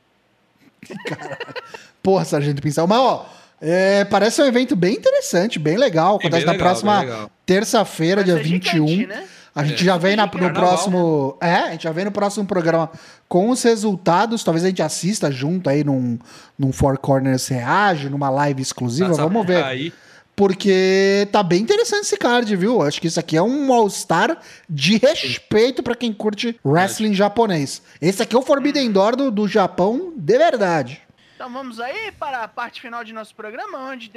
[2.03, 3.29] Porra, Sargento Pincel, mas ó,
[3.59, 6.17] é, parece um evento bem interessante, bem legal.
[6.17, 8.87] Acontece na próxima terça-feira, dia 21.
[8.87, 9.27] Gigante, né?
[9.53, 9.85] A gente é.
[9.85, 11.37] já vem na, no Carnaval, próximo.
[11.41, 11.49] Né?
[11.49, 12.89] É, a gente já vem no próximo programa
[13.27, 14.43] com os resultados.
[14.43, 16.17] Talvez a gente assista junto aí num,
[16.57, 19.09] num Four Corners Reage, numa live exclusiva.
[19.09, 19.63] Nossa, Vamos ver.
[19.63, 19.93] Aí.
[20.35, 22.81] Porque tá bem interessante esse card, viu?
[22.81, 27.81] Acho que isso aqui é um All-Star de respeito para quem curte wrestling japonês.
[28.01, 31.01] Esse aqui é o Forbidden Door do, do Japão de verdade.
[31.35, 34.11] Então vamos aí para a parte final de nosso programa, onde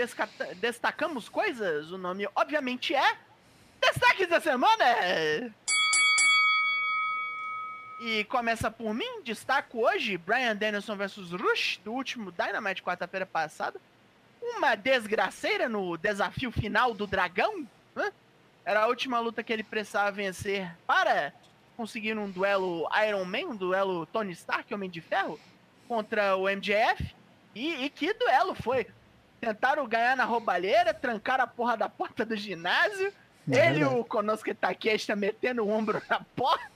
[0.60, 1.90] destacamos coisas.
[1.90, 3.16] O nome, obviamente, é
[3.80, 4.84] Destaques da Semana!
[8.00, 13.80] E começa por mim, destaco hoje Brian Danielson versus Rush, do último Dynamite quarta-feira passada.
[14.44, 17.66] Uma desgraceira no desafio final do dragão.
[18.64, 21.32] Era a última luta que ele precisava vencer para
[21.76, 25.40] conseguir um duelo Iron Man, um duelo Tony Stark, Homem de Ferro
[25.88, 27.14] contra o MJF.
[27.54, 28.86] E, e que duelo foi?
[29.40, 33.12] Tentaram ganhar na roubalheira, trancaram a porra da porta do ginásio.
[33.50, 36.72] É ele e o Konosuke Takeshita metendo o ombro na porta.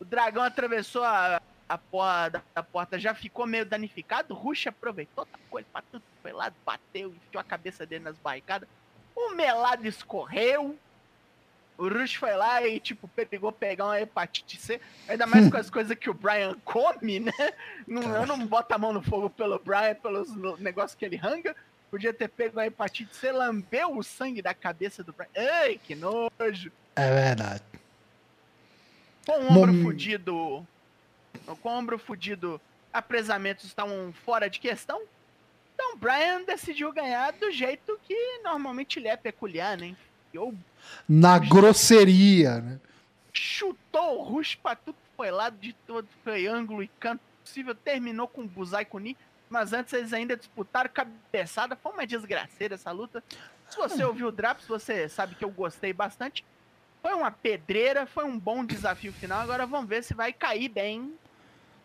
[0.00, 4.34] O dragão atravessou a, a porra da, da porta, já ficou meio danificado.
[4.34, 8.18] O Rush aproveitou, tacou ele pra tudo, foi lá, bateu, enfiou a cabeça dele nas
[8.18, 8.68] barricadas.
[9.14, 10.78] o melado escorreu,
[11.78, 14.80] o Rush foi lá e, tipo, pegou pegar uma hepatite C.
[15.08, 17.32] Ainda mais com as coisas que o Brian come, né?
[17.86, 21.54] Não, eu não boto a mão no fogo pelo Brian, pelos negócios que ele ranga.
[21.90, 25.28] Podia ter pego a hepatite C, lambeu o sangue da cabeça do Brian.
[25.34, 26.72] Ei, que nojo!
[26.96, 27.62] É verdade.
[29.26, 29.82] Com o ombro Mom...
[29.82, 30.66] fudido.
[31.54, 32.60] Com o ombro fudido,
[32.92, 35.00] apresamentos estavam fora de questão.
[35.74, 39.94] Então, Brian decidiu ganhar do jeito que normalmente ele é peculiar, né?
[40.32, 40.54] Eu
[41.08, 42.80] na grosseria, né?
[43.32, 48.28] Chutou o Rush pra tudo foi lado de todo, foi ângulo e canto possível, terminou
[48.28, 49.16] com o Buzai Kuni,
[49.48, 53.24] mas antes eles ainda disputaram cabeçada, foi uma desgraceira essa luta.
[53.68, 54.08] Se você ah.
[54.08, 56.44] ouviu o Draps, você sabe que eu gostei bastante.
[57.00, 61.14] Foi uma pedreira, foi um bom desafio final, agora vamos ver se vai cair bem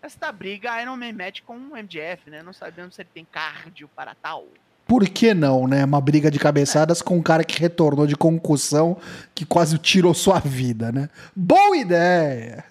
[0.01, 2.41] esta briga Iron Man Match com o MJF, né?
[2.41, 4.47] Não sabemos se ele tem cardio para tal
[4.91, 5.85] por que não, né?
[5.85, 8.99] Uma briga de cabeçadas com um cara que retornou de concussão
[9.33, 11.09] que quase tirou sua vida, né?
[11.33, 12.65] Boa ideia!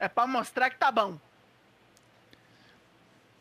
[0.00, 1.18] É para mostrar que tá bom.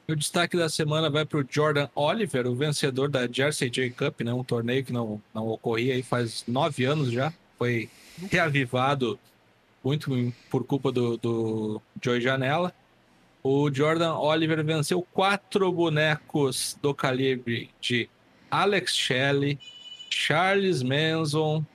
[0.10, 4.20] O destaque da semana vai para o Jordan Oliver, o vencedor da Jersey J Cup,
[4.20, 4.34] né?
[4.34, 7.32] Um torneio que não, não ocorria aí faz nove anos já.
[7.58, 7.90] Foi
[8.30, 9.18] reavivado
[9.84, 12.74] muito por culpa do, do Joey Janela.
[13.44, 18.10] O Jordan Oliver venceu quatro bonecos do calibre de
[18.50, 19.60] Alex Shelley,
[20.10, 21.66] Charles Manson,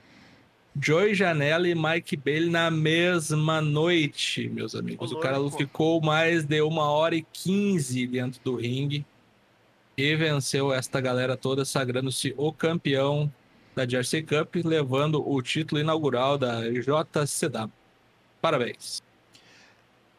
[0.81, 5.11] Joey Janela e Mike Bailey na mesma noite, meus amigos.
[5.11, 9.05] O cara ficou mais de uma hora e quinze dentro do ringue
[9.97, 13.31] e venceu esta galera toda, sagrando-se o campeão
[13.75, 17.78] da Jersey Cup, levando o título inaugural da JCW.
[18.41, 19.01] Parabéns.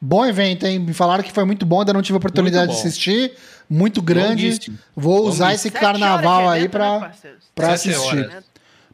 [0.00, 0.78] Bom evento, hein?
[0.78, 3.34] Me falaram que foi muito bom, ainda não tive a oportunidade de assistir.
[3.68, 4.58] Muito grande.
[4.96, 7.12] Vou usar esse carnaval aí pra, né,
[7.54, 7.98] pra assistir.
[7.98, 8.44] Horas.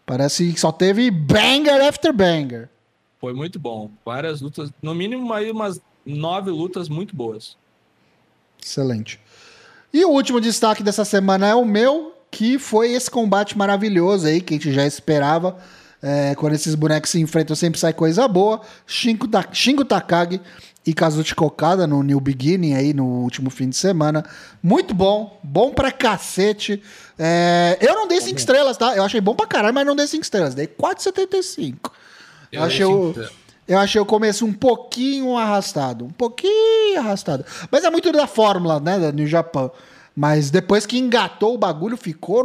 [0.05, 2.69] Parece que só teve banger after banger.
[3.21, 3.91] Foi muito bom.
[4.05, 7.57] Várias lutas, no mínimo aí umas nove lutas muito boas.
[8.63, 9.21] Excelente.
[9.93, 14.41] E o último destaque dessa semana é o meu, que foi esse combate maravilhoso aí,
[14.41, 15.57] que a gente já esperava.
[16.03, 18.61] É, quando esses bonecos se enfrentam, sempre sai coisa boa.
[18.87, 20.41] Shingo, Ta Takagi
[20.87, 24.25] e Kazuchi Kokada no New Beginning aí no último fim de semana.
[24.63, 26.81] Muito bom, bom pra cacete.
[27.19, 28.97] É, eu não dei 5 estrelas, tá?
[28.97, 30.55] Eu achei bom pra caralho, mas não dei 5 estrelas.
[30.55, 31.91] Dei 4,75.
[32.53, 33.15] Eu, eu achei o.
[33.69, 36.05] Eu achei o começo um pouquinho arrastado.
[36.05, 37.45] Um pouquinho arrastado.
[37.69, 38.97] Mas é muito da fórmula, né?
[38.97, 39.71] Da New Japan.
[40.19, 42.43] Mas depois que engatou o bagulho, ficou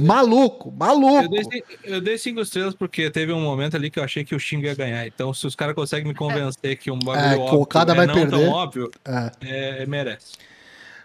[0.00, 1.34] maluco, maluco.
[1.82, 4.66] Eu dei, cinco estrelas porque teve um momento ali que eu achei que o Xingo
[4.66, 5.04] ia ganhar.
[5.04, 8.14] Então, se os caras conseguem me convencer que um bagulho é, óbvio é vai não
[8.14, 8.30] perder.
[8.30, 9.32] tão óbvio, é.
[9.82, 10.34] É, merece.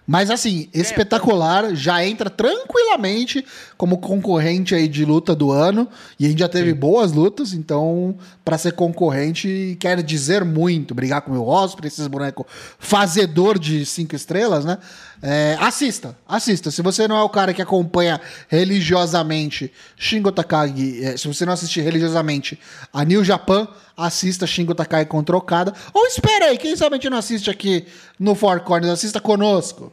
[0.08, 3.44] Mas assim, é, espetacular, já entra tranquilamente
[3.76, 5.88] como concorrente aí de luta do ano.
[6.20, 6.78] E a gente já teve Sim.
[6.78, 10.94] boas lutas, então, para ser concorrente, quer dizer muito.
[10.94, 12.46] Brigar com o meu Osprey, esses bonecos
[12.78, 14.78] fazedor de cinco estrelas, né?
[15.22, 16.70] É, assista, assista.
[16.72, 21.54] Se você não é o cara que acompanha religiosamente Shingo Takagi, é, se você não
[21.54, 22.60] assistir religiosamente
[22.92, 25.74] a New Japan, assista Shingo Takagi contra Okada.
[25.94, 27.86] Ou espera aí, quem sabe a gente não assiste aqui
[28.20, 29.92] no Four Corners, assista conosco.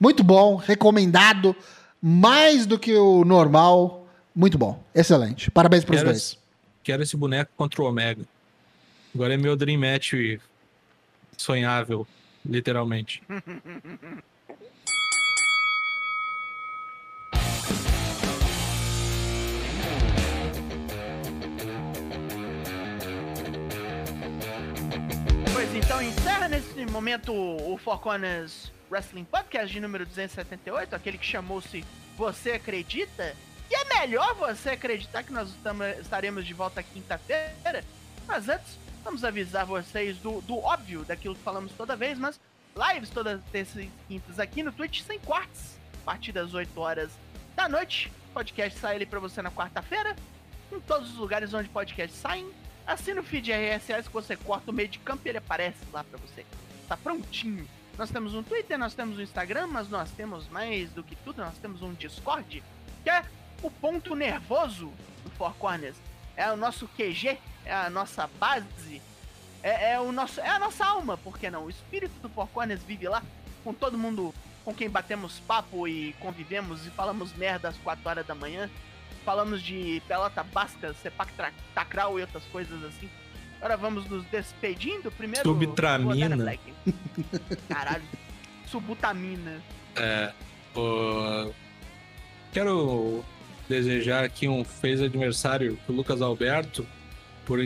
[0.00, 1.54] Muito bom, recomendado,
[2.00, 4.06] mais do que o normal.
[4.34, 5.50] Muito bom, excelente.
[5.50, 6.16] Parabéns para os dois.
[6.16, 6.38] Esse,
[6.82, 8.22] quero esse boneco contra o Omega.
[9.14, 10.14] Agora é meu Dream Match
[11.36, 12.06] sonhável,
[12.44, 13.22] literalmente.
[25.78, 31.84] então encerra nesse momento o Four Corners Wrestling Podcast de número 278, aquele que chamou-se
[32.16, 33.36] Você Acredita?
[33.70, 35.54] E é melhor você acreditar que nós
[36.00, 37.84] estaremos de volta quinta-feira.
[38.26, 42.40] Mas antes, vamos avisar vocês do, do óbvio, daquilo que falamos toda vez, mas
[42.74, 47.10] lives todas terças e quintas aqui no Twitch sem quartos, a partir das 8 horas
[47.54, 48.10] da noite.
[48.34, 50.16] Podcast sai ali pra você na quarta-feira,
[50.72, 52.50] em todos os lugares onde podcasts saem
[52.88, 56.02] Assina o feed RSS que você corta o meio de campo e ele aparece lá
[56.02, 56.46] para você.
[56.88, 57.68] Tá prontinho.
[57.98, 61.42] Nós temos um Twitter, nós temos um Instagram, mas nós temos mais do que tudo,
[61.42, 62.64] nós temos um Discord,
[63.04, 63.22] que é
[63.62, 64.90] o ponto nervoso
[65.22, 65.96] do Four Corners.
[66.34, 69.02] É o nosso QG, é a nossa base,
[69.62, 71.66] é, é, o nosso, é a nossa alma, por que não?
[71.66, 73.22] O espírito do Four Corners vive lá,
[73.62, 74.34] com todo mundo
[74.64, 78.70] com quem batemos papo e convivemos e falamos merda às 4 horas da manhã
[79.28, 81.30] falamos de pelota basca, sepak
[81.74, 83.10] takral e outras coisas assim.
[83.58, 85.10] Agora vamos nos despedindo.
[85.10, 85.46] Primeiro.
[85.46, 86.58] Subtramina.
[87.68, 88.04] Caralho.
[88.64, 89.60] Subutamina.
[89.94, 90.32] É.
[90.74, 91.52] O...
[92.52, 93.22] Quero
[93.68, 96.86] desejar aqui um feliz aniversário pro Lucas Alberto,
[97.44, 97.58] por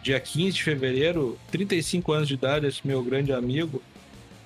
[0.00, 3.82] dia 15 de fevereiro, 35 anos de idade, esse meu grande amigo.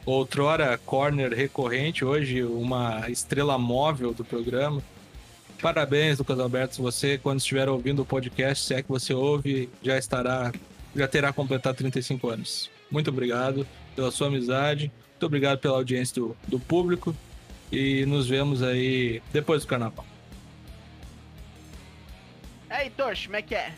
[0.06, 4.82] Outrora corner recorrente, hoje uma estrela móvel do programa.
[5.62, 6.82] Parabéns, Lucas Alberto.
[6.82, 10.52] Você, quando estiver ouvindo o podcast, se é que você ouve, já estará,
[10.94, 12.68] já terá completado 35 anos.
[12.90, 17.14] Muito obrigado pela sua amizade, muito obrigado pela audiência do, do público
[17.70, 20.04] e nos vemos aí depois do carnaval.
[22.68, 23.72] Aí, Tosh, como é que é?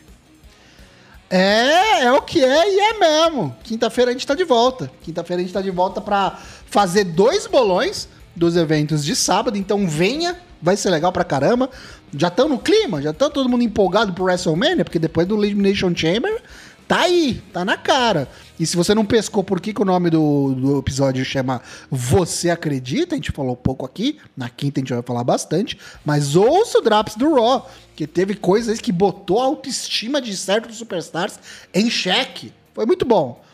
[1.29, 3.55] É, é o que é e é mesmo.
[3.63, 4.91] Quinta-feira a gente tá de volta.
[5.03, 6.31] Quinta-feira a gente tá de volta para
[6.65, 11.69] fazer dois bolões dos eventos de sábado, então venha vai ser legal pra caramba.
[12.17, 15.95] Já estão no clima, já tá todo mundo empolgado pro WrestleMania, porque depois do Elimination
[15.95, 16.41] Chamber,
[16.87, 18.27] tá aí, tá na cara.
[18.59, 21.61] E se você não pescou por que, que o nome do, do episódio chama
[21.91, 26.35] Você Acredita, a gente falou pouco aqui, na quinta a gente vai falar bastante, mas
[26.35, 31.39] ouça o Drops do Raw, que teve coisas que botou a autoestima de certos superstars
[31.71, 32.51] em xeque.
[32.73, 33.44] Foi muito bom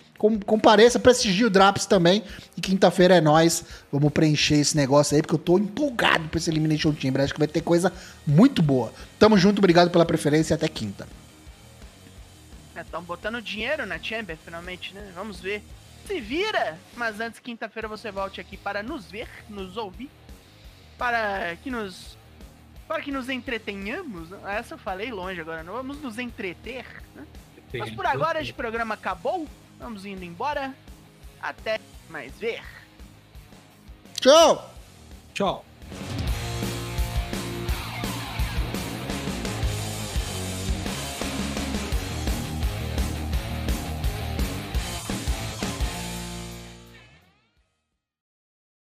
[0.46, 2.24] compareça, prestigie o Draps também.
[2.56, 3.66] E quinta-feira é nós.
[3.92, 7.24] Vamos preencher esse negócio aí, porque eu tô empolgado pra esse Elimination Chamber.
[7.24, 7.92] Acho que vai ter coisa
[8.26, 8.94] muito boa.
[9.18, 11.08] Tamo junto, obrigado pela preferência e até quinta.
[12.76, 15.12] Estão é, botando dinheiro na Chamber, finalmente, né?
[15.16, 15.64] Vamos ver.
[16.08, 16.78] Se vira!
[16.96, 20.10] Mas antes, quinta-feira, você volte aqui para nos ver, nos ouvir,
[20.98, 22.18] para que nos.
[22.88, 24.30] Para que nos entretenhamos.
[24.46, 27.26] Essa eu falei longe agora, não vamos nos entreter, né?
[27.74, 29.48] Mas por agora, este programa acabou.
[29.82, 30.74] Vamos indo embora.
[31.42, 32.62] Até mais ver.
[34.22, 34.70] Tchau!
[35.34, 35.66] Tchau.